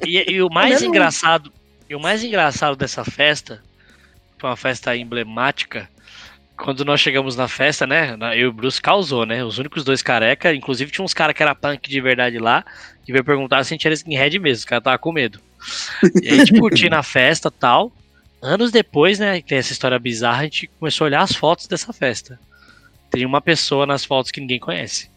[0.06, 1.52] E, e o mais Mesmo- engraçado,
[1.88, 3.62] e o mais engraçado dessa festa,
[4.38, 5.88] foi uma festa emblemática.
[6.56, 8.16] Quando nós chegamos na festa, né?
[8.16, 9.44] na- Eu e o Bruce causou, né?
[9.44, 12.64] Os únicos dois careca, inclusive tinha uns caras que era punk de verdade lá,
[13.04, 15.40] que veio perguntar se a gente era skinhead mesmo, os caras tava com medo.
[16.22, 17.92] E a gente curtindo a festa e tal.
[18.40, 21.66] Anos depois, né, que tem essa história bizarra, a gente começou a olhar as fotos
[21.66, 22.38] dessa festa.
[23.12, 25.08] Tem uma pessoa nas fotos que ninguém conhece.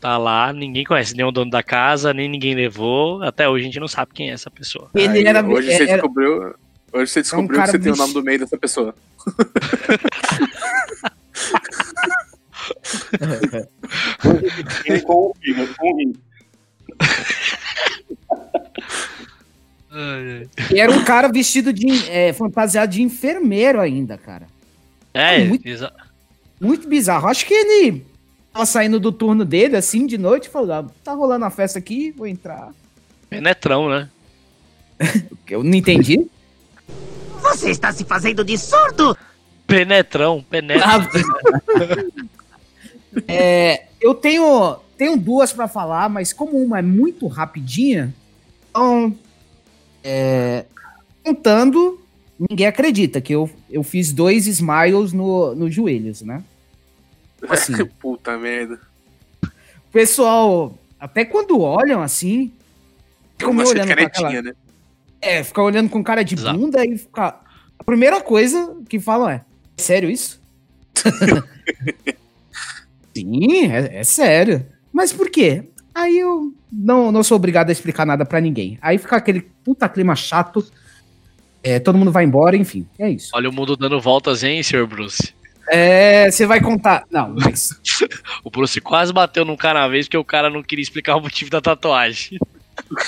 [0.00, 3.22] Tá lá, ninguém conhece, nem o dono da casa, nem ninguém levou.
[3.22, 4.90] Até hoje a gente não sabe quem é essa pessoa.
[4.94, 5.44] Ele Aí, era.
[5.46, 6.54] hoje você era- descobriu.
[6.92, 8.94] Hoje você descobriu cara que você tem o bicho- nome do meio dessa pessoa.
[14.84, 16.12] Ele com o filho, com o rim.
[20.72, 21.86] E era um cara vestido de.
[22.10, 24.46] É, fantasiado de enfermeiro ainda, cara.
[25.14, 25.92] É, muito- exa-
[26.60, 27.28] Muito bizarro.
[27.28, 28.04] Acho que ele
[28.52, 31.78] tava saindo do turno dele, assim, de noite, e falou: ah, tá rolando a festa
[31.78, 32.72] aqui, vou entrar.
[33.28, 34.08] penetrão, né?
[35.48, 36.26] Eu não entendi.
[37.40, 39.16] Você está se fazendo de surdo?
[39.66, 41.08] Penetrão, penetra.
[43.26, 48.14] É, eu tenho, tenho duas pra falar, mas como uma é muito rapidinha,
[48.68, 49.16] então.
[50.04, 50.66] é,
[51.24, 52.00] contando,
[52.38, 56.44] ninguém acredita que eu, eu fiz dois smiles no, nos joelhos, né?
[57.48, 57.84] Assim.
[58.00, 58.80] Puta merda.
[59.42, 62.52] O pessoal, até quando olham assim,
[63.36, 64.52] ficam me Uma olhando com aquela, né?
[65.20, 66.58] É, fica olhando com cara de Exato.
[66.58, 67.40] bunda e fica.
[67.78, 69.44] A primeira coisa que falam é:
[69.76, 70.40] é sério isso?
[73.16, 74.66] Sim, é, é sério.
[74.92, 75.64] Mas por quê?
[75.94, 78.78] Aí eu não, não sou obrigado a explicar nada pra ninguém.
[78.80, 80.64] Aí fica aquele puta clima chato.
[81.62, 82.86] É, todo mundo vai embora, enfim.
[82.98, 83.30] É isso.
[83.34, 85.34] Olha o mundo dando voltas, hein, senhor Bruce?
[85.70, 87.04] É, você vai contar.
[87.10, 87.70] Não, mas.
[88.44, 91.20] O Bruce quase bateu num cara uma vez porque o cara não queria explicar o
[91.20, 92.38] motivo da tatuagem.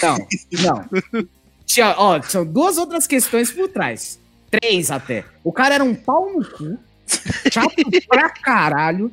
[0.03, 0.17] Não,
[0.63, 1.29] não.
[1.65, 4.19] Tinha, ó, são duas outras questões por trás.
[4.51, 5.25] Três até.
[5.45, 6.79] O cara era um pau no cu,
[7.51, 7.75] chato
[8.09, 9.11] pra caralho,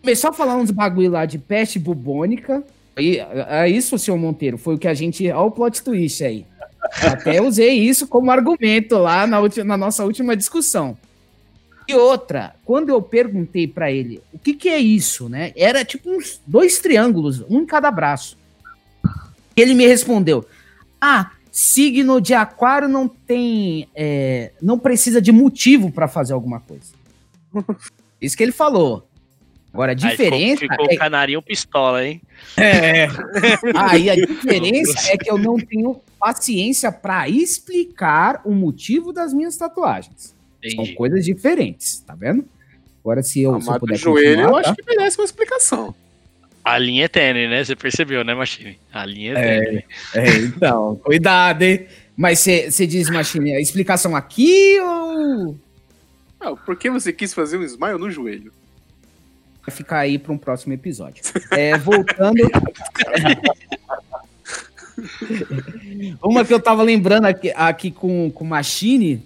[0.00, 2.62] Começou a falar uns bagulho lá de peste bubônica.
[2.96, 5.28] Aí, é isso, senhor Monteiro, foi o que a gente.
[5.30, 6.46] Olha o plot twist aí.
[7.02, 10.96] Até usei isso como argumento lá na, última, na nossa última discussão.
[11.88, 15.52] E outra, quando eu perguntei para ele o que, que é isso, né?
[15.56, 18.36] Era tipo uns dois triângulos, um em cada braço.
[19.56, 20.46] Ele me respondeu:
[21.00, 23.88] Ah, signo de aquário não tem.
[23.94, 26.92] É, não precisa de motivo para fazer alguma coisa.
[28.20, 29.08] Isso que ele falou.
[29.72, 30.64] Agora, a diferença.
[30.64, 30.94] Aí ficou, ficou é...
[30.94, 32.20] o canarinho pistola, hein?
[32.56, 33.08] É.
[33.74, 39.56] Aí a diferença é que eu não tenho paciência para explicar o motivo das minhas
[39.56, 40.34] tatuagens.
[40.58, 40.76] Entendi.
[40.76, 42.44] São coisas diferentes, tá vendo?
[43.00, 44.58] Agora, se eu, se eu puder joelho, eu tá?
[44.60, 45.94] acho que merece uma explicação.
[46.64, 47.64] A linha é tênue, né?
[47.64, 48.78] Você percebeu, né, Machine?
[48.92, 49.84] A linha é tênue.
[50.14, 51.86] É, é então, cuidado, hein?
[52.16, 55.56] Mas você diz, Machine, a explicação aqui ou.
[56.40, 58.52] Não, por que você quis fazer um smile no joelho?
[59.66, 61.22] Vai ficar aí para um próximo episódio.
[61.52, 62.42] É, voltando.
[66.22, 69.22] uma que eu tava lembrando aqui, aqui com, com Machine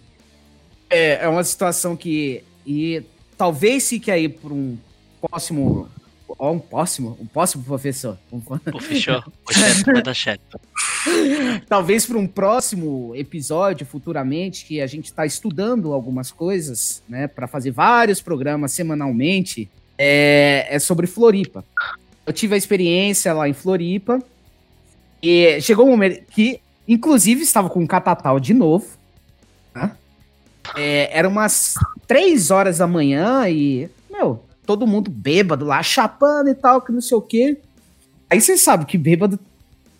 [0.92, 2.44] é, é uma situação que.
[2.66, 3.02] E
[3.36, 4.76] talvez fique aí para um
[5.20, 5.88] próximo.
[6.38, 8.18] Ó, um próximo, um próximo professor.
[8.32, 8.40] Um...
[8.80, 9.22] Fechou.
[11.68, 17.46] Talvez para um próximo episódio, futuramente, que a gente está estudando algumas coisas, né, para
[17.46, 21.64] fazer vários programas semanalmente, é, é sobre Floripa.
[22.24, 24.22] Eu tive a experiência lá em Floripa
[25.22, 28.86] e chegou um momento que, inclusive, estava com um catatal de novo.
[30.76, 31.74] É, era umas
[32.06, 37.00] três horas da manhã e, meu, todo mundo bêbado lá, chapando e tal, que não
[37.00, 37.58] sei o quê.
[38.30, 39.38] Aí você sabe que bêbado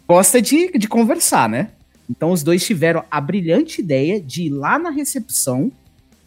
[0.08, 1.70] gosta de, de conversar, né?
[2.08, 5.70] Então os dois tiveram a brilhante ideia de ir lá na recepção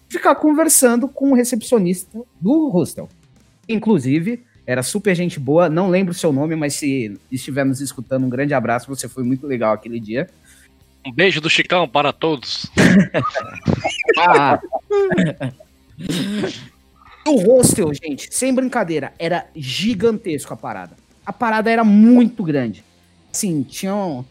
[0.08, 3.10] ficar conversando com o recepcionista do hostel.
[3.68, 8.26] Inclusive, era super gente boa, não lembro o seu nome, mas se estiver nos escutando,
[8.26, 10.28] um grande abraço, você foi muito legal aquele dia.
[11.06, 12.66] Um beijo do Chicão para todos.
[14.18, 14.60] ah.
[17.28, 20.98] o hostel, gente, sem brincadeira, era gigantesco a parada.
[21.24, 22.84] A parada era muito grande.
[23.32, 24.26] Assim, tinham.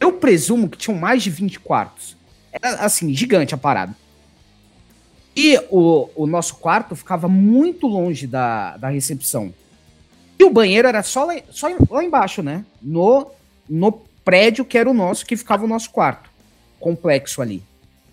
[0.00, 2.16] Eu presumo que tinham mais de 20 quartos.
[2.52, 3.94] Era, assim, gigante a parada.
[5.36, 9.54] E o, o nosso quarto ficava muito longe da, da recepção.
[10.38, 12.64] E o banheiro era só lá, só lá embaixo, né?
[12.82, 13.30] No,
[13.68, 16.28] no prédio que era o nosso, que ficava o nosso quarto.
[16.80, 17.62] Complexo ali.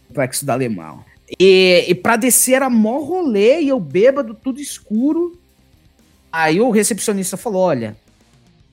[0.08, 1.04] Complexo da Alemão.
[1.40, 5.42] E, e pra descer era mó rolê e eu bêbado, tudo escuro.
[6.32, 7.98] Aí o recepcionista falou: olha,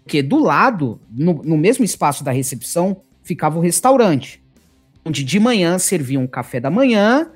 [0.06, 4.42] que do lado, no, no mesmo espaço da recepção, ficava o restaurante.
[5.02, 7.30] Onde de manhã serviam um café da manhã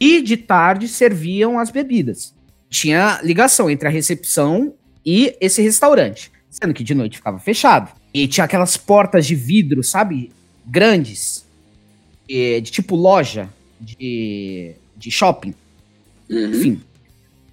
[0.00, 2.32] e de tarde serviam as bebidas.
[2.70, 7.90] Tinha ligação entre a recepção e esse restaurante, sendo que de noite ficava fechado.
[8.12, 10.32] E tinha aquelas portas de vidro, sabe?
[10.64, 11.44] Grandes.
[12.26, 13.48] de tipo loja
[13.80, 15.54] de, de shopping.
[16.28, 16.50] Uhum.
[16.50, 16.80] Enfim.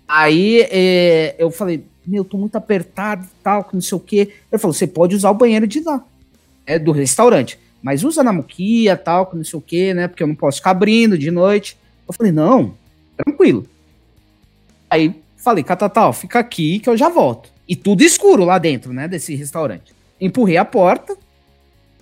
[0.07, 4.33] Aí é, eu falei, meu, tô muito apertado e tal, que não sei o quê.
[4.51, 6.03] Ele falou, você pode usar o banheiro de lá,
[6.65, 7.59] é do restaurante.
[7.81, 10.07] Mas usa na muquia, tal, que não sei o quê, né?
[10.07, 11.77] Porque eu não posso ficar abrindo de noite.
[12.07, 12.75] Eu falei, não,
[13.15, 13.67] tranquilo.
[14.89, 17.49] Aí falei, Catatal, fica aqui que eu já volto.
[17.67, 19.93] E tudo escuro lá dentro, né, desse restaurante.
[20.19, 21.17] Empurrei a porta,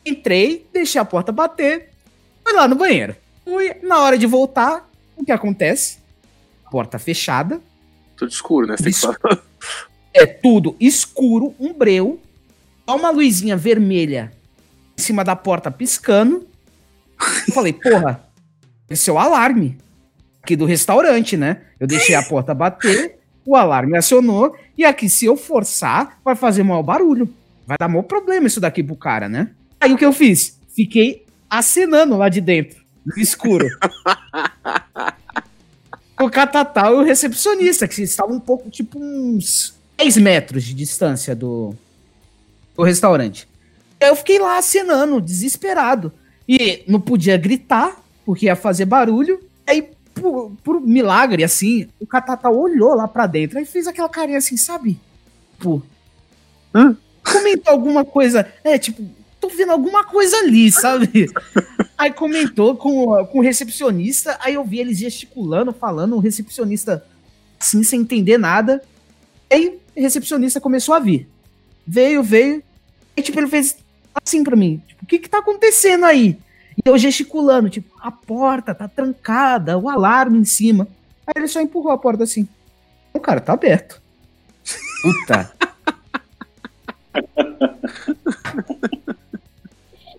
[0.06, 1.90] entrei, deixei a porta bater,
[2.44, 3.16] fui lá no banheiro.
[3.44, 5.98] Fui, na hora de voltar, o que acontece?
[6.72, 7.62] Porta fechada.
[8.16, 8.76] Tudo escuro, né?
[8.78, 8.90] Você
[10.14, 12.22] é tudo escuro, um breu,
[12.88, 14.32] só uma luzinha vermelha
[14.98, 16.48] em cima da porta piscando.
[17.48, 18.24] Eu falei, porra,
[18.90, 19.78] esse é o alarme
[20.42, 21.62] aqui do restaurante, né?
[21.80, 26.64] Eu deixei a porta bater, o alarme acionou, e aqui, se eu forçar, vai fazer
[26.64, 27.34] maior barulho.
[27.66, 29.52] Vai dar maior problema isso daqui pro cara, né?
[29.80, 30.60] Aí o que eu fiz?
[30.76, 33.68] Fiquei acenando lá de dentro, no escuro.
[36.20, 41.36] o catatal e o recepcionista, que estavam um pouco, tipo, uns 10 metros de distância
[41.36, 41.76] do,
[42.76, 43.48] do restaurante.
[44.02, 46.12] Aí eu fiquei lá acenando, desesperado.
[46.48, 49.40] E não podia gritar, porque ia fazer barulho.
[49.66, 54.38] Aí por, por milagre, assim, o Catata olhou lá pra dentro e fez aquela carinha
[54.38, 55.00] assim, sabe?
[55.60, 55.82] Pô.
[56.74, 56.98] Hã?
[57.24, 58.52] Comentou alguma coisa.
[58.64, 59.04] É, tipo,
[59.40, 61.30] tô vendo alguma coisa ali, sabe?
[61.98, 67.06] aí comentou com, com o recepcionista, aí eu vi eles gesticulando, falando, o recepcionista
[67.60, 68.82] assim, sem entender nada.
[69.52, 71.28] Aí o recepcionista começou a vir.
[71.86, 72.64] Veio, veio.
[73.16, 73.78] E tipo, ele fez
[74.24, 74.82] assim pra mim.
[74.88, 76.38] Tipo, o que que tá acontecendo aí?
[76.78, 80.88] E eu gesticulando, tipo, a porta tá trancada, o alarme em cima.
[81.28, 82.48] Aí ele só empurrou a porta assim.
[83.14, 84.02] O cara tá aberto.
[85.02, 85.54] Puta.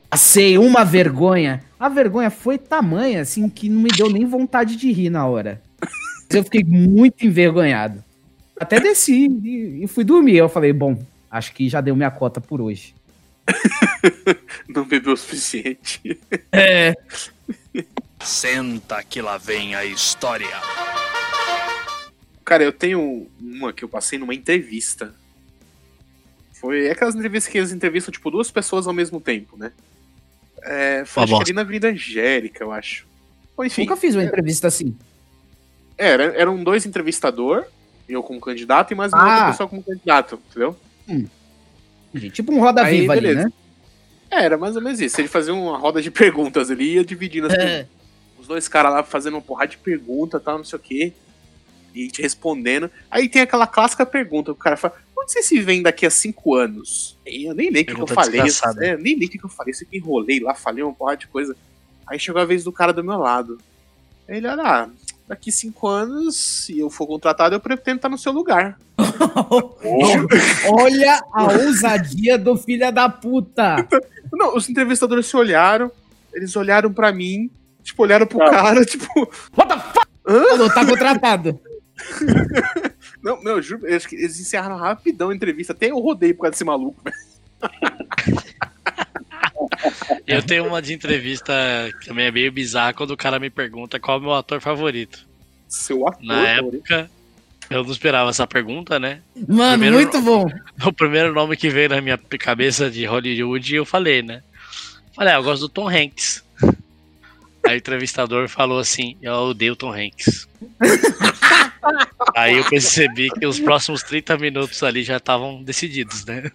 [0.09, 1.63] Passei uma vergonha.
[1.79, 5.61] A vergonha foi tamanha, assim, que não me deu nem vontade de rir na hora.
[6.31, 8.03] Eu fiquei muito envergonhado.
[8.59, 10.37] Até desci e, e fui dormir.
[10.37, 12.95] Eu falei, bom, acho que já deu minha cota por hoje.
[14.69, 16.21] Não bebeu o suficiente.
[16.53, 16.95] É.
[18.21, 20.47] Senta que lá vem a história.
[22.45, 25.15] Cara, eu tenho uma que eu passei numa entrevista.
[26.65, 29.71] Foi aquelas entrevistas que eles entrevistam, tipo, duas pessoas ao mesmo tempo, né?
[30.63, 33.07] É, foi acho ali na Avenida Angélica, eu acho.
[33.55, 34.97] Bom, enfim, Nunca fiz uma entrevista assim.
[35.99, 37.67] é, era, eram dois entrevistador,
[38.09, 39.31] eu como candidato e mais uma Ah.
[39.33, 40.75] outra pessoa como candidato, entendeu?
[42.33, 43.45] Tipo um Roda Aí, Viva ali, beleza.
[43.49, 43.53] né?
[44.31, 45.21] É, era mais ou menos isso.
[45.21, 47.57] Ele fazia uma roda de perguntas ali e ia dividindo as É.
[47.57, 47.89] perguntas.
[48.41, 51.13] Os dois caras lá fazendo uma porrada de pergunta tal, não sei o quê.
[51.95, 52.91] E te respondendo.
[53.11, 56.55] Aí tem aquela clássica pergunta, o cara fala, onde você se vem daqui a cinco
[56.55, 57.19] anos?
[57.27, 58.41] Eu nem lembro o que, que eu falei.
[58.41, 61.17] É, eu nem lembro o que, que eu falei, que enrolei lá, falei uma porrada
[61.17, 61.57] de coisa.
[62.07, 63.59] Aí chegou a vez do cara do meu lado.
[64.29, 64.89] Aí ele, ah,
[65.27, 68.79] daqui cinco anos, se eu for contratado, eu pretendo estar no seu lugar.
[70.71, 73.77] Olha a ousadia do filho da puta.
[74.33, 75.91] Não, os entrevistadores se olharam,
[76.33, 77.51] eles olharam pra mim,
[77.83, 79.07] tipo, olharam pro cara, tipo,
[79.57, 80.05] What the fuck?
[80.27, 81.61] Falou, tá contratado.
[83.25, 85.73] Não, meu, eu juro, eu acho que eles encerraram rapidão a entrevista.
[85.73, 87.17] Até eu rodei por causa desse maluco, velho.
[90.27, 91.53] Eu tenho uma de entrevista
[92.01, 94.61] que também é meio bizarra quando o cara me pergunta qual é o meu ator
[94.61, 95.27] favorito.
[95.69, 96.23] Seu ator.
[96.25, 97.11] Na época,
[97.71, 99.21] eu não esperava essa pergunta, né?
[99.49, 100.47] Mano, Primeiro- muito bom.
[100.87, 104.43] O primeiro nome que veio na minha cabeça de Hollywood, eu falei, né?
[105.15, 106.44] Falei, ah, eu gosto do Tom Hanks.
[107.69, 110.49] Aí o entrevistador falou assim, eu odeio o Tom Hanks.
[112.37, 116.45] Aí eu percebi que os próximos 30 minutos ali já estavam decididos, né?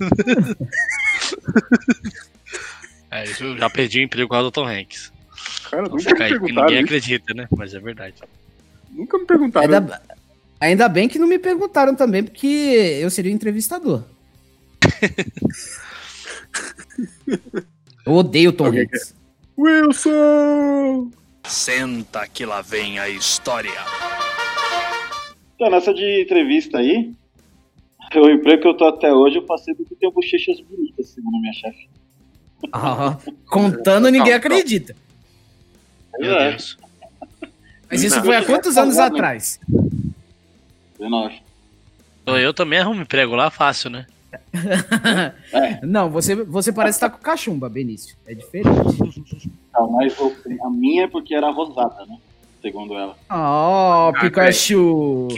[3.12, 5.12] Aí eu já perdi o emprego causa do Tom Hanks.
[5.70, 6.68] Cara, nunca me perguntaram.
[6.68, 6.86] ninguém isso.
[6.86, 7.48] acredita, né?
[7.56, 8.16] Mas é verdade.
[8.92, 9.74] Nunca me perguntaram.
[9.74, 10.02] Ainda,
[10.60, 14.04] ainda bem que não me perguntaram também, porque eu seria o entrevistador.
[18.06, 19.19] eu odeio o Tom Ok, Hanks.
[19.60, 21.12] Wilson!
[21.46, 23.72] Senta que lá vem a história.
[25.56, 27.12] Então, nessa de entrevista aí,
[28.16, 31.52] o emprego que eu tô até hoje, eu passei porque tenho bochechas bonitas, segundo minha
[31.54, 31.90] chefe.
[32.72, 33.18] Ah,
[33.50, 34.96] contando, ninguém Não, acredita.
[36.18, 36.52] Meu É.
[36.52, 36.78] Deus.
[37.92, 38.24] Mas isso Não.
[38.24, 39.60] foi há quantos anos atrás?
[40.98, 41.42] 19.
[42.28, 44.06] Eu também arrumo emprego lá fácil, né?
[45.84, 48.16] Não, você, você parece estar com cachumba, Benício.
[48.28, 48.70] É diferente.
[49.72, 50.16] Tá, mas
[50.62, 52.18] a minha é porque era rosada, né?
[52.62, 53.16] Segundo ela.
[53.32, 55.30] Oh, Pikachu!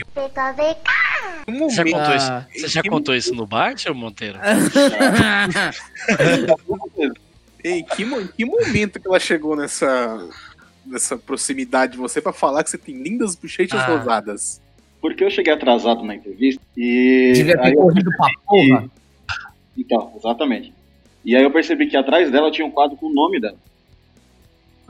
[1.48, 2.48] Um Você já contou, isso, Ah.
[2.52, 4.40] você já contou isso no bar, seu Monteiro?
[7.64, 10.28] Ei, que, que momento que ela chegou nessa,
[10.86, 13.98] nessa proximidade de você pra falar que você tem lindas bochechas Ah.
[13.98, 14.60] rosadas?
[15.02, 17.34] Porque eu cheguei atrasado na entrevista e.
[17.36, 18.90] Devia ter eu- corrido pra porra.
[19.78, 20.74] Então, exatamente.
[21.26, 23.58] E aí eu percebi que atrás dela tinha um quadro com o nome dela.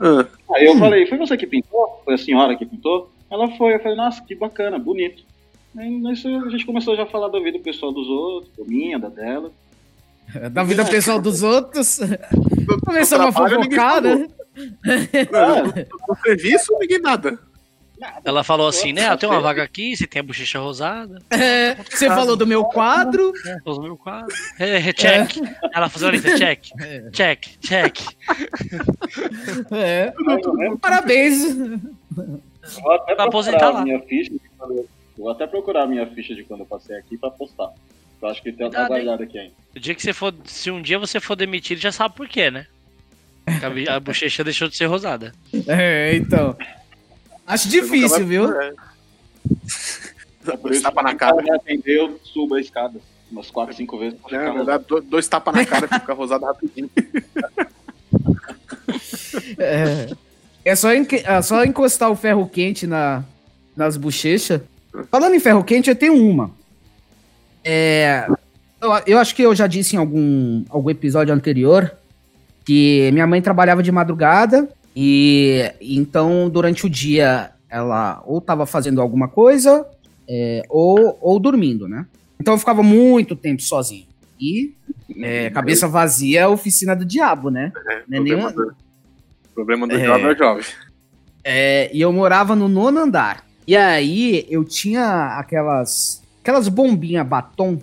[0.00, 2.02] Ah, Aí eu falei, foi você que pintou?
[2.04, 3.10] Foi a senhora que pintou?
[3.30, 5.22] Ela foi, eu falei, nossa, que bacana, bonito.
[5.76, 8.98] Aí nisso a gente começou já a falar da vida pessoal dos outros, da minha,
[8.98, 9.50] da dela.
[10.50, 12.00] Da vida pessoal dos outros.
[12.84, 14.18] Começamos a trabalho, ninguém fofocar, falou.
[14.18, 15.86] né?
[16.08, 17.38] no serviço, ninguém nada.
[18.24, 19.10] Ela falou assim, né?
[19.10, 21.20] Eu tenho uma vaga aqui, você tem a bochecha rosada.
[21.30, 23.32] É, você falou do meu quadro.
[23.46, 24.34] É, pôs no meu quadro.
[24.58, 25.36] É, é, check.
[25.74, 26.64] Ela falou ali, check.
[27.12, 27.98] Check, check.
[29.70, 30.12] É.
[30.80, 31.54] Parabéns.
[32.80, 33.82] Vou até Pra aposentar a lá.
[33.82, 34.32] minha ficha.
[35.16, 37.70] Vou até procurar a minha ficha de quando eu passei aqui pra postar.
[38.20, 39.52] Eu acho que tem Ah, tá guardado aqui ainda.
[39.74, 40.32] O dia que você for.
[40.44, 42.66] Se um dia você for demitido, já sabe por quê, né?
[43.88, 45.32] A A bochecha deixou de ser rosada.
[45.66, 46.56] É, então.
[47.46, 48.60] Acho difícil, viu?
[48.60, 48.72] É.
[50.56, 51.42] Por Dois tapas na cara.
[51.42, 53.00] me atendeu, suba a escada.
[53.30, 54.18] Umas 4, 5 vezes.
[54.30, 56.90] É, na verdade, do- dois tapas na cara pra ficar rosada rapidinho.
[59.58, 60.10] É,
[60.64, 63.24] é só, é só encostar o ferro quente na,
[63.76, 64.60] nas bochechas.
[65.10, 66.50] Falando em ferro quente, eu tenho uma.
[67.64, 68.26] É,
[68.80, 71.90] eu, eu acho que eu já disse em algum, algum episódio anterior
[72.64, 79.00] que minha mãe trabalhava de madrugada e então durante o dia ela ou estava fazendo
[79.00, 79.86] alguma coisa
[80.28, 82.06] é, ou, ou dormindo, né?
[82.40, 84.06] Então eu ficava muito tempo sozinho.
[84.40, 84.74] E
[85.20, 87.72] é, cabeça vazia é oficina do diabo, né?
[87.74, 88.74] Não é problema, nenhuma- do,
[89.54, 90.04] problema do É.
[90.04, 90.64] jovem é o jovem.
[91.44, 93.44] É, e eu morava no nono andar.
[93.66, 97.80] E aí eu tinha aquelas aquelas bombinhas batom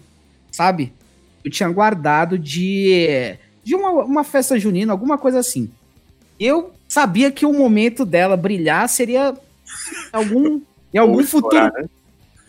[0.52, 0.92] sabe?
[1.44, 5.72] Eu tinha guardado de, de uma, uma festa junina, alguma coisa assim.
[6.40, 9.36] Eu sabia que o momento dela brilhar seria
[10.12, 10.62] algum,
[10.94, 11.72] em algum futuro.
[11.74, 11.90] Né?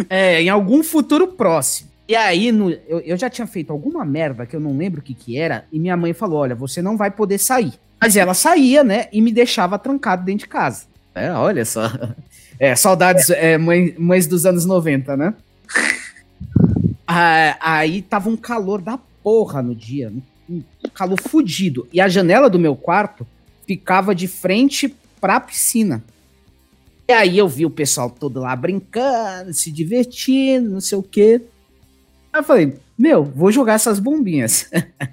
[0.08, 1.90] É, em algum futuro próximo.
[2.08, 5.02] E aí, no, eu, eu, já tinha feito alguma merda que eu não lembro o
[5.02, 7.72] que que era, e minha mãe falou: olha, você não vai poder sair.
[8.00, 9.08] Mas ela saía, né?
[9.12, 10.86] E me deixava trancado dentro de casa.
[11.14, 11.90] É, olha só.
[12.58, 15.34] É, saudades, é, mãe, mães dos anos 90, né?
[17.12, 20.12] Ah, aí tava um calor da porra no dia.
[20.48, 20.62] Um
[20.94, 21.88] calor fudido.
[21.92, 23.26] E a janela do meu quarto
[23.70, 26.02] ficava de frente pra piscina.
[27.08, 31.40] E aí eu vi o pessoal todo lá brincando, se divertindo, não sei o quê.
[32.32, 34.68] Aí eu falei, meu, vou jogar essas bombinhas.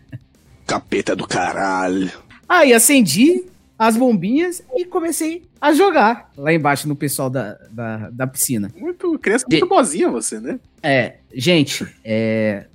[0.66, 2.12] Capeta do caralho.
[2.50, 3.46] Aí acendi
[3.78, 8.72] as bombinhas e comecei a jogar lá embaixo no pessoal da, da, da piscina.
[8.76, 9.70] Muito, criança muito de...
[9.70, 10.60] boazinha você, né?
[10.82, 12.66] É, gente, é,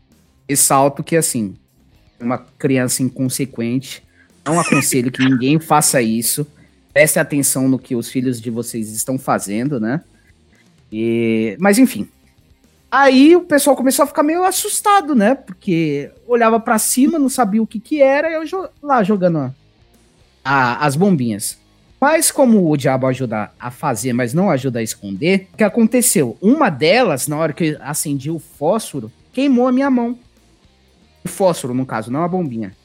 [0.48, 1.54] ressalto que assim,
[2.20, 4.01] uma criança inconsequente,
[4.44, 6.46] não aconselho que ninguém faça isso.
[6.92, 10.00] Preste atenção no que os filhos de vocês estão fazendo, né?
[10.92, 12.08] E, mas enfim.
[12.90, 15.34] Aí o pessoal começou a ficar meio assustado, né?
[15.34, 19.54] Porque olhava para cima, não sabia o que que era, e eu jo lá jogando
[20.44, 21.58] a, as bombinhas.
[21.98, 26.36] Mas como o diabo ajuda a fazer, mas não ajuda a esconder, o que aconteceu?
[26.42, 30.18] Uma delas, na hora que eu acendi o fósforo, queimou a minha mão.
[31.24, 32.76] O fósforo, no caso, não a bombinha.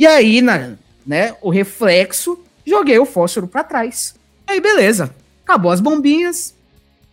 [0.00, 4.14] E aí, na, né, o reflexo, joguei o fósforo para trás.
[4.46, 5.14] Aí, beleza.
[5.44, 6.54] Acabou as bombinhas,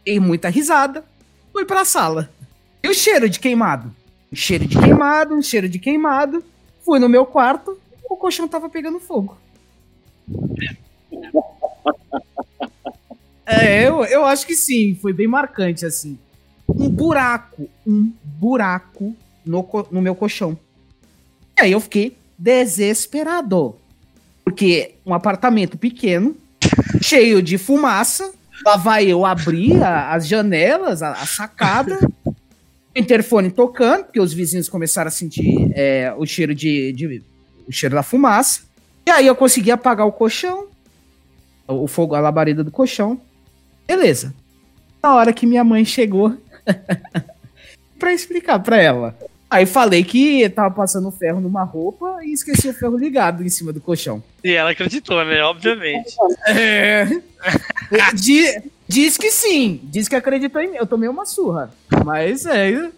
[0.05, 1.03] dei muita risada,
[1.51, 2.29] fui pra sala.
[2.81, 3.93] E o cheiro de queimado?
[4.31, 6.41] Um cheiro de queimado, um cheiro de queimado.
[6.85, 7.77] Fui no meu quarto,
[8.09, 9.37] o colchão tava pegando fogo.
[13.49, 16.19] É, eu, eu acho que sim, foi bem marcante, assim.
[16.67, 19.15] Um buraco, um buraco
[19.45, 20.59] no, no meu colchão.
[21.57, 23.75] E aí eu fiquei desesperado.
[24.43, 26.35] Porque um apartamento pequeno,
[27.01, 28.31] cheio de fumaça,
[28.65, 32.33] lá vai eu abrir a, as janelas, a, a sacada, o
[32.95, 37.21] interfone tocando, porque os vizinhos começaram a sentir é, o cheiro de, de,
[37.67, 38.61] o cheiro da fumaça.
[39.05, 40.67] E aí eu consegui apagar o colchão,
[41.67, 43.19] o fogo, a labareda do colchão.
[43.85, 44.33] Beleza.
[45.01, 46.35] Na hora que minha mãe chegou
[47.97, 49.17] para explicar para ela.
[49.49, 53.71] Aí falei que tava passando ferro numa roupa e esqueci o ferro ligado em cima
[53.71, 54.21] do colchão.
[54.43, 55.41] E ela acreditou, né?
[55.41, 56.15] Obviamente.
[56.47, 57.07] É.
[58.13, 59.79] Diz, diz que sim.
[59.83, 60.77] Diz que acreditou em mim.
[60.77, 61.71] Eu tomei uma surra.
[62.03, 62.89] Mas é.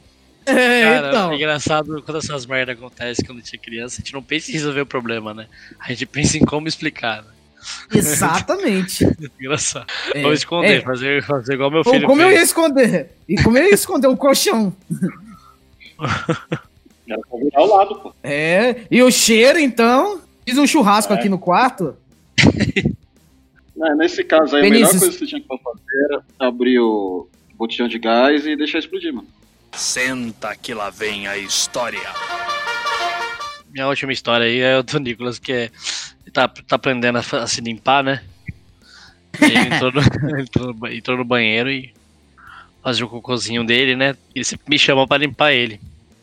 [0.46, 1.32] É, Cara, então.
[1.32, 4.50] é engraçado quando essas merdas acontecem quando a gente é criança, a gente não pensa
[4.50, 5.46] em resolver o problema, né?
[5.80, 7.24] A gente pensa em como explicar.
[7.24, 7.30] Né?
[7.94, 9.06] Exatamente.
[9.40, 9.86] engraçado.
[10.16, 10.82] É, Vou esconder, é.
[10.82, 12.08] fazer, fazer igual meu filho.
[12.08, 12.32] Como fez.
[12.32, 13.12] eu ia esconder?
[13.28, 14.74] E como eu ia esconder o colchão?
[17.08, 18.14] Era pra virar ao lado, pô.
[18.24, 20.22] É, e o cheiro, então?
[20.46, 21.16] Fiz um churrasco é.
[21.16, 21.96] aqui no quarto.
[23.82, 24.88] É, nesse caso aí, Benício.
[24.88, 28.54] a melhor coisa que você tinha que fazer era abrir o botijão de gás e
[28.58, 29.30] deixar explodir, mano.
[29.72, 32.02] Senta que lá vem a história.
[33.72, 35.72] Minha última história aí é o do Nicolas, que é,
[36.34, 38.22] tá, tá aprendendo a, a se limpar, né?
[39.42, 41.94] Ele entrou no, entrou, no, entrou no banheiro e
[42.90, 44.16] fazia o cocôzinho dele, né?
[44.34, 45.80] Ele me chamou pra limpar ele.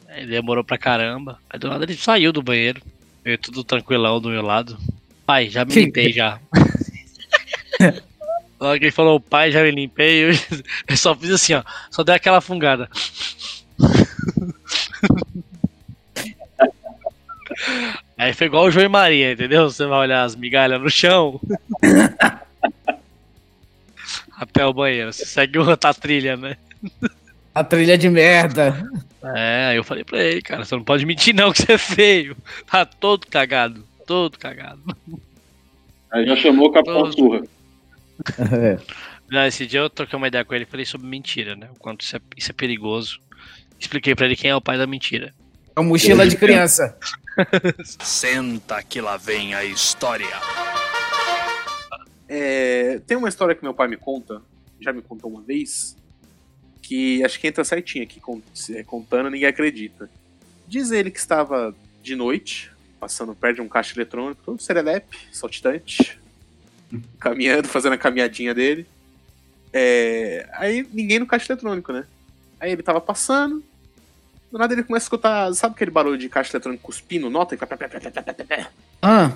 [0.08, 1.38] Ele demorou pra caramba.
[1.48, 2.82] Aí do nada ele saiu do banheiro.
[3.24, 4.76] Veio tudo tranquilão do meu lado.
[5.24, 6.40] Pai, já me limpei já.
[8.58, 10.30] Que ele falou, pai, já me limpei, eu,
[10.88, 11.62] eu só fiz assim, ó.
[11.90, 12.88] Só dei aquela fungada.
[18.16, 19.68] Aí foi igual o João e Maria, entendeu?
[19.68, 21.38] Você vai olhar as migalhas no chão.
[24.36, 25.12] Até o banheiro.
[25.12, 26.56] Você segue outra trilha, né?
[27.54, 28.88] A trilha de merda.
[29.34, 31.78] É, aí eu falei pra ele, cara, você não pode mentir não que você é
[31.78, 32.36] feio.
[32.70, 33.84] Tá todo cagado.
[34.06, 34.82] Todo cagado.
[36.12, 37.42] Aí já chamou o Capitão Surra.
[38.38, 38.78] É.
[39.28, 41.68] Não, esse dia eu troquei uma ideia com ele e falei sobre mentira, né?
[41.74, 43.20] O quanto isso é, isso é perigoso.
[43.78, 45.34] Expliquei pra ele quem é o pai da mentira.
[45.74, 46.96] É uma mochila de criança.
[47.84, 50.26] Senta que lá vem a história.
[52.28, 54.42] É, tem uma história que meu pai me conta,
[54.80, 55.96] já me contou uma vez,
[56.82, 58.20] que acho que entra certinho aqui
[58.70, 60.10] é, contando, ninguém acredita.
[60.66, 66.18] Diz ele que estava de noite, passando perto de um caixa eletrônico, todo serelepe, saltitante,
[67.18, 68.86] caminhando, fazendo a caminhadinha dele.
[69.72, 72.06] É, aí ninguém no caixa eletrônico, né?
[72.58, 73.62] Aí ele tava passando,
[74.50, 77.54] do nada ele começa a escutar, sabe aquele barulho de caixa eletrônico cuspindo nota?
[77.54, 77.58] E
[79.02, 79.32] ah.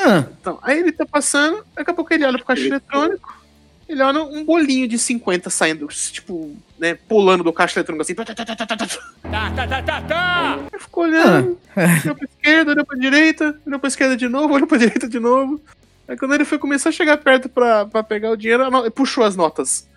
[0.00, 0.26] Ah.
[0.40, 3.40] Então, aí ele tá passando, daqui a pouco ele olha pro caixa eletrônico,
[3.88, 8.14] Ele olha um bolinho de 50 saindo, tipo, né, pulando do caixa eletrônico assim.
[8.14, 10.58] Tá, tá, tá, tá, tá, tá.
[10.72, 11.58] Ele ficou olhando,
[12.04, 15.18] olhou pra esquerda, olhou pra direita, olhou pra esquerda de novo, olhou pra direita de
[15.18, 15.60] novo.
[16.08, 19.22] Aí quando ele foi começar a chegar perto pra, pra pegar o dinheiro, ele puxou
[19.22, 19.88] as notas.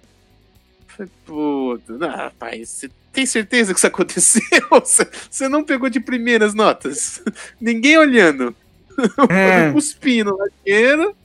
[0.88, 4.42] Falei, puta, não, rapaz, você tem certeza que isso aconteceu?
[4.72, 7.22] Você, você não pegou de primeiras notas?
[7.62, 8.56] Ninguém olhando.
[9.30, 9.72] É.
[9.72, 11.16] Cuspindo lá dinheiro.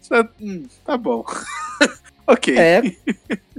[0.00, 1.24] Só- hum, tá bom.
[2.26, 2.56] ok.
[2.58, 2.82] É,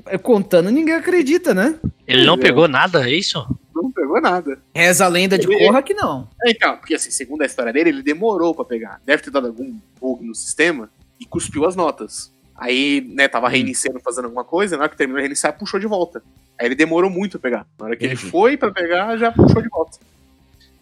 [0.05, 1.75] é, contando ninguém acredita, né?
[2.07, 3.45] Ele não pegou nada, é isso?
[3.73, 4.59] Não pegou nada.
[4.75, 6.27] Reza a lenda de Ele- porra que não.
[6.43, 9.01] É, Então, porque assim, segundo a história dele, ele demorou pra pegar.
[9.05, 10.89] Deve ter dado algum bug no sistema
[11.19, 12.31] e cuspiu as notas.
[12.55, 15.87] Aí, né, tava reiniciando, fazendo alguma coisa, na hora que terminou de reiniciar, puxou de
[15.87, 16.21] volta.
[16.59, 17.65] Aí ele demorou muito a pegar.
[17.79, 19.97] Na hora que ele foi pra pegar, já puxou de volta.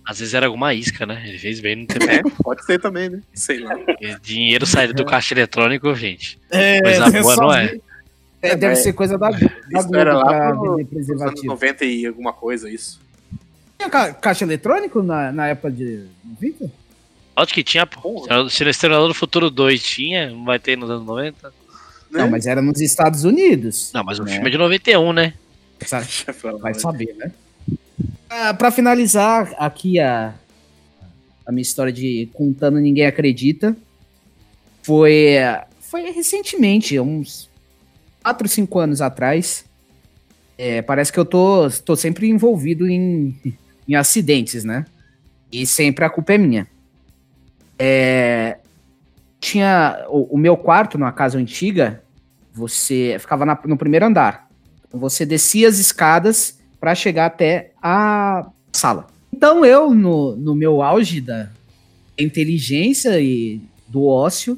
[0.08, 1.24] Às vezes era alguma isca, né?
[1.28, 2.06] Ele fez bem no tempo.
[2.06, 3.22] É, pode ser também, né?
[3.34, 3.76] Sei lá.
[4.22, 6.39] Dinheiro saído do caixa eletrônico, gente.
[6.49, 7.78] É, Coisa boa, não é?
[8.41, 8.76] É, deve É.
[8.76, 11.47] ser coisa da, da Isso era Globo lá pra pro- anos preservativo.
[11.47, 12.99] 90 e alguma coisa, isso.
[13.78, 16.72] Tinha ca- caixa eletrônico na, na época de 90?
[17.38, 18.28] Onde que tinha, pô?
[18.49, 21.47] Se no Exterminador do Futuro 2 tinha, não vai ter nos anos 90?
[21.47, 21.54] Né?
[22.10, 23.91] Não, mas era nos Estados Unidos.
[23.93, 24.32] Não, mas o né?
[24.34, 25.34] filme é de 91, né?
[26.62, 26.80] Vai né?
[26.80, 27.32] saber, né?
[28.34, 30.34] Ah, pra finalizar aqui a,
[31.46, 33.76] a minha história de contando ninguém acredita,
[34.82, 35.36] foi,
[35.82, 37.50] foi recentemente, uns
[38.24, 39.66] 4, 5 anos atrás.
[40.58, 43.36] É, parece que eu tô, tô sempre envolvido em,
[43.86, 44.86] em acidentes, né?
[45.52, 46.68] E sempre a culpa é minha.
[47.78, 48.60] É,
[49.42, 52.02] tinha o, o meu quarto numa casa antiga,
[52.54, 54.50] você ficava na- no primeiro andar.
[54.90, 59.08] Você descia as escadas para chegar até a sala.
[59.32, 61.48] Então eu, no, no meu auge da
[62.18, 64.58] inteligência e do ócio,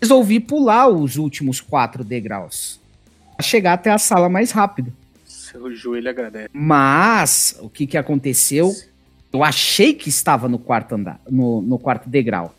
[0.00, 2.78] resolvi pular os últimos quatro degraus.
[3.36, 4.92] Pra chegar até a sala mais rápido.
[5.24, 6.48] Seu joelho agradece.
[6.52, 8.72] Mas o que, que aconteceu?
[9.32, 12.54] Eu achei que estava no quarto andar, no, no quarto degrau.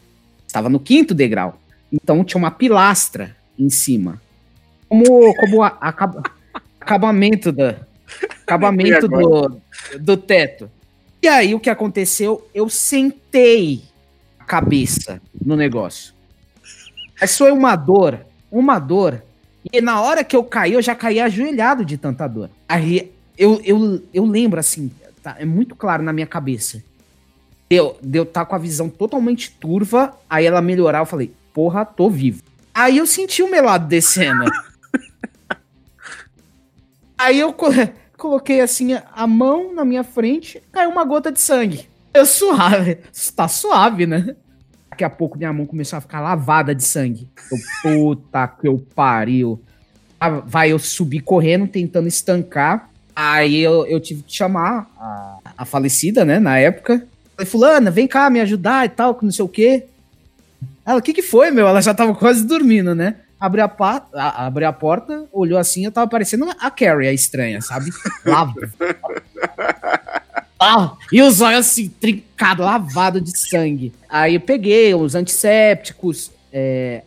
[0.48, 1.60] Estava no quinto degrau.
[1.92, 4.22] Então tinha uma pilastra em cima.
[4.90, 5.04] Como,
[5.36, 6.24] como a- acaba-
[6.80, 7.78] acabamento da
[8.44, 9.62] acabamento do,
[10.00, 10.70] do teto.
[11.22, 12.48] E aí o que aconteceu?
[12.54, 13.84] Eu sentei
[14.40, 16.14] a cabeça no negócio.
[17.20, 19.24] Mas foi uma dor, uma dor.
[19.72, 22.50] E na hora que eu caí, eu já caí ajoelhado de tanta dor.
[22.68, 24.92] Aí eu, eu, eu lembro assim,
[25.22, 26.84] tá, é muito claro na minha cabeça.
[27.70, 32.10] Deu, deu tá com a visão totalmente turva, aí ela melhorar, eu falei, porra, tô
[32.10, 32.42] vivo.
[32.74, 34.46] Aí eu senti o melado descendo.
[37.18, 37.54] aí eu
[38.22, 41.90] coloquei assim a mão na minha frente, caiu uma gota de sangue.
[42.14, 43.00] Eu suave,
[43.36, 44.36] tá suave, né?
[44.92, 47.28] Daqui a pouco minha mão começou a ficar lavada de sangue.
[47.52, 49.60] Eu, puta que eu pariu.
[50.20, 52.92] Ah, Vai eu subir correndo, tentando estancar.
[53.16, 57.08] Aí eu, eu tive que chamar a, a falecida, né, na época.
[57.36, 59.86] Falei, fulana, vem cá me ajudar e tal, que não sei o quê.
[60.86, 61.68] Ela, o que que foi, meu?
[61.68, 63.16] Ela já tava quase dormindo, né?
[63.42, 67.60] Abriu a, a, abriu a porta, olhou assim, eu tava parecendo a Carrie, a estranha,
[67.60, 67.90] sabe?
[68.24, 68.54] Lava.
[70.60, 73.92] Ah, e os olhos assim, trincados, lavado de sangue.
[74.08, 76.32] Aí eu peguei os antissépticos.
[76.54, 77.02] é,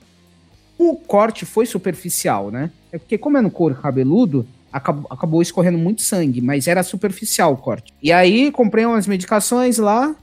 [0.76, 2.68] O corte foi superficial, né?
[2.90, 7.52] É porque, como é no couro cabeludo, acabou, acabou escorrendo muito sangue, mas era superficial
[7.52, 7.92] o corte.
[8.02, 10.16] E aí comprei umas medicações lá.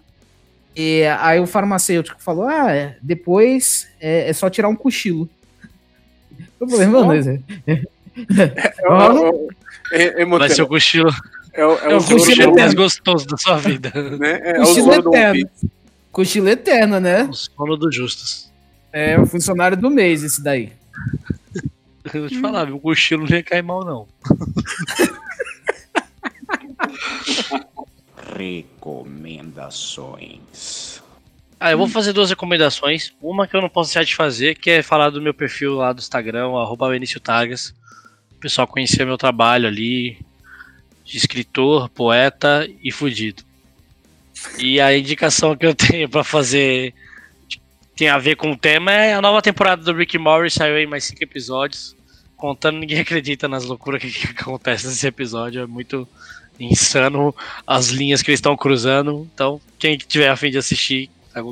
[0.76, 5.30] E aí o farmacêutico falou: Ah, é, depois é, é só tirar um cochilo.
[6.62, 9.50] Eu falei, mano, é, É, o-
[9.92, 11.10] é, é, Vai ser o cochilo,
[11.54, 13.92] é, o- é é o cochilo mais gostoso da sua vida.
[14.20, 14.40] né?
[14.44, 15.50] É, o cochilo eterno.
[16.12, 17.24] Cochilo eterno, né?
[17.24, 18.52] O sono dos justos.
[18.94, 20.74] É o funcionário do mês, esse daí.
[22.14, 22.70] Eu vou te falar?
[22.72, 24.08] O cochilo não ia cair mal, não.
[29.62, 30.91] Recomendações.
[31.64, 33.14] Ah, eu vou fazer duas recomendações.
[33.22, 35.94] Uma que eu não posso deixar de fazer, que é falar do meu perfil lá
[35.94, 36.88] do Instagram, arroba
[37.22, 37.72] Targas.
[38.32, 40.18] O pessoal conhecer meu trabalho ali,
[41.06, 43.44] de escritor, poeta e fudido.
[44.58, 46.96] E a indicação que eu tenho pra fazer
[47.96, 50.88] tem a ver com o tema é a nova temporada do Rick Morris, saiu aí
[50.88, 51.96] mais cinco episódios.
[52.36, 55.62] Contando, ninguém acredita nas loucuras que, que acontece nesse episódio.
[55.62, 56.10] É muito
[56.60, 57.36] insano
[57.68, 59.30] as linhas que eles estão cruzando.
[59.32, 61.08] Então, quem tiver a fim de assistir,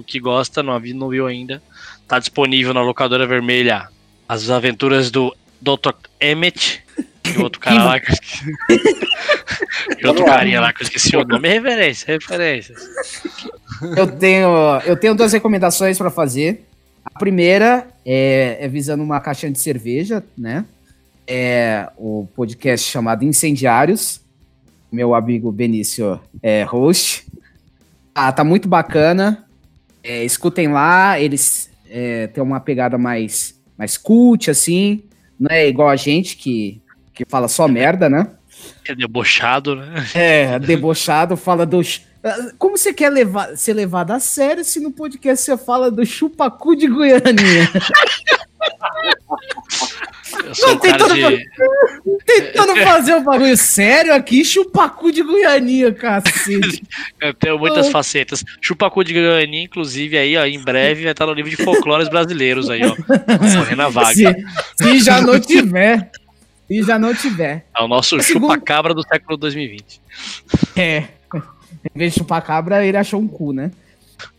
[0.05, 1.61] que gosta, não, não viu ainda,
[2.07, 3.88] tá disponível na locadora vermelha
[4.27, 5.93] as aventuras do Dr.
[6.19, 6.84] Emmett
[7.36, 8.57] e outro cara lá que eu esqueci.
[10.01, 11.47] e outro carinha lá que eu esqueci o nome.
[11.47, 12.75] É referência, é referência.
[13.95, 14.49] Eu tenho,
[14.86, 16.65] eu tenho duas recomendações pra fazer.
[17.03, 20.65] A primeira é, é visando uma caixinha de cerveja, né?
[21.27, 24.21] É o podcast chamado Incendiários.
[24.91, 27.27] Meu amigo Benício é host.
[28.13, 29.45] Ah, tá muito bacana.
[30.04, 35.04] É, escutem lá, eles é, têm uma pegada mais, mais cult, assim.
[35.39, 36.82] Não é igual a gente que,
[37.14, 38.32] que fala só merda, né?
[38.88, 40.06] É debochado, né?
[40.14, 42.02] É, debochado, fala dos.
[42.58, 46.76] Como você quer levar, ser levado a sério se no podcast você fala do chupacu
[46.76, 47.24] de Goiânia?
[50.43, 51.22] Eu sou um tentando, de...
[51.22, 51.49] fazer,
[52.26, 56.84] tentando fazer um bagulho sério aqui, chupacu de Goiânia, cacete.
[57.20, 58.43] Eu tenho muitas facetas.
[58.62, 62.70] Chupacu de Goiânia, inclusive, aí, ó, em breve vai estar no livro de folclores brasileiros
[62.70, 62.95] aí, ó.
[62.95, 64.14] Correndo a vaga.
[64.14, 64.36] Se,
[64.78, 66.10] se já não tiver.
[66.68, 67.66] Se já não tiver.
[67.78, 70.01] É o nosso A segunda- chupacabra do século 2020.
[70.76, 71.03] É.
[71.34, 73.72] Em vez de chupar cabra, ele achou um cu, né?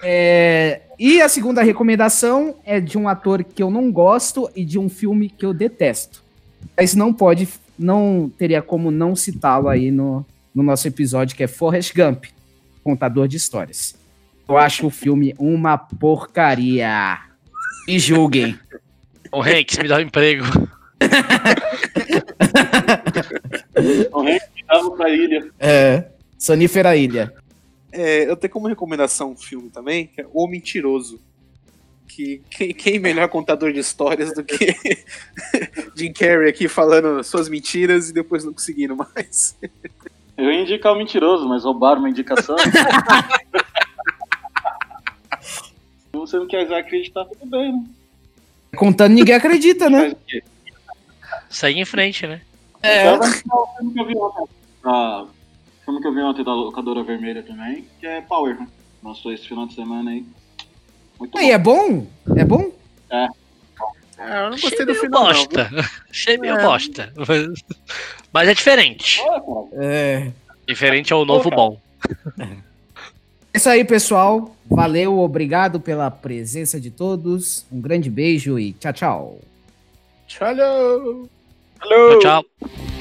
[0.03, 4.79] É, e a segunda recomendação é de um ator que eu não gosto e de
[4.79, 6.23] um filme que eu detesto.
[6.77, 10.25] Mas não pode, não teria como não citá-lo aí no,
[10.55, 12.25] no nosso episódio, que é Forrest Gump,
[12.83, 13.95] contador de histórias.
[14.49, 17.19] Eu acho o filme uma porcaria.
[17.87, 18.59] Me julguem.
[19.33, 20.45] Ô, Hanks, me dá um emprego.
[24.13, 25.49] O Henry tava pra ilha.
[25.59, 26.05] É,
[26.39, 27.33] Sonífera Ilha.
[27.93, 31.21] É, eu tenho como recomendação um filme também, que é O Mentiroso.
[32.07, 34.77] Que quem, quem melhor contador de histórias do que
[35.95, 39.57] Jim Carrey aqui falando suas mentiras e depois não conseguindo mais.
[40.37, 42.57] Eu ia indicar o mentiroso, mas roubaram uma indicação.
[45.41, 47.85] Se você não quiser acreditar, tudo bem, né?
[48.77, 50.17] Contando, ninguém acredita, né?
[51.49, 52.41] Segue em frente, né?
[52.83, 53.09] É.
[53.09, 54.49] Eu vou indicar o filme que eu vi ontem.
[54.85, 55.27] Ah,
[55.91, 58.69] filme que eu vi ontem da locadora vermelha também, que é Power, né?
[59.03, 60.25] Lançou esse final de semana aí.
[61.19, 62.07] Muito E é bom?
[62.37, 62.71] É bom?
[63.11, 63.29] É.
[64.19, 65.23] Ah, eu não Achei gostei do meio final.
[65.25, 65.71] não, bosta.
[66.11, 66.63] Achei meio É.
[66.63, 67.13] bosta.
[68.33, 69.21] Mas, é diferente.
[69.45, 69.69] bom.
[69.73, 70.31] É.
[70.67, 71.57] Diferente é o novo cara.
[71.57, 71.81] bom.
[73.53, 74.55] É isso aí, pessoal.
[74.71, 77.67] Valeu, obrigado pela presença de todos.
[77.73, 79.39] Um grande beijo e tchau, tchau.
[80.29, 81.29] Tchau.
[81.81, 83.00] Tchau, tchau.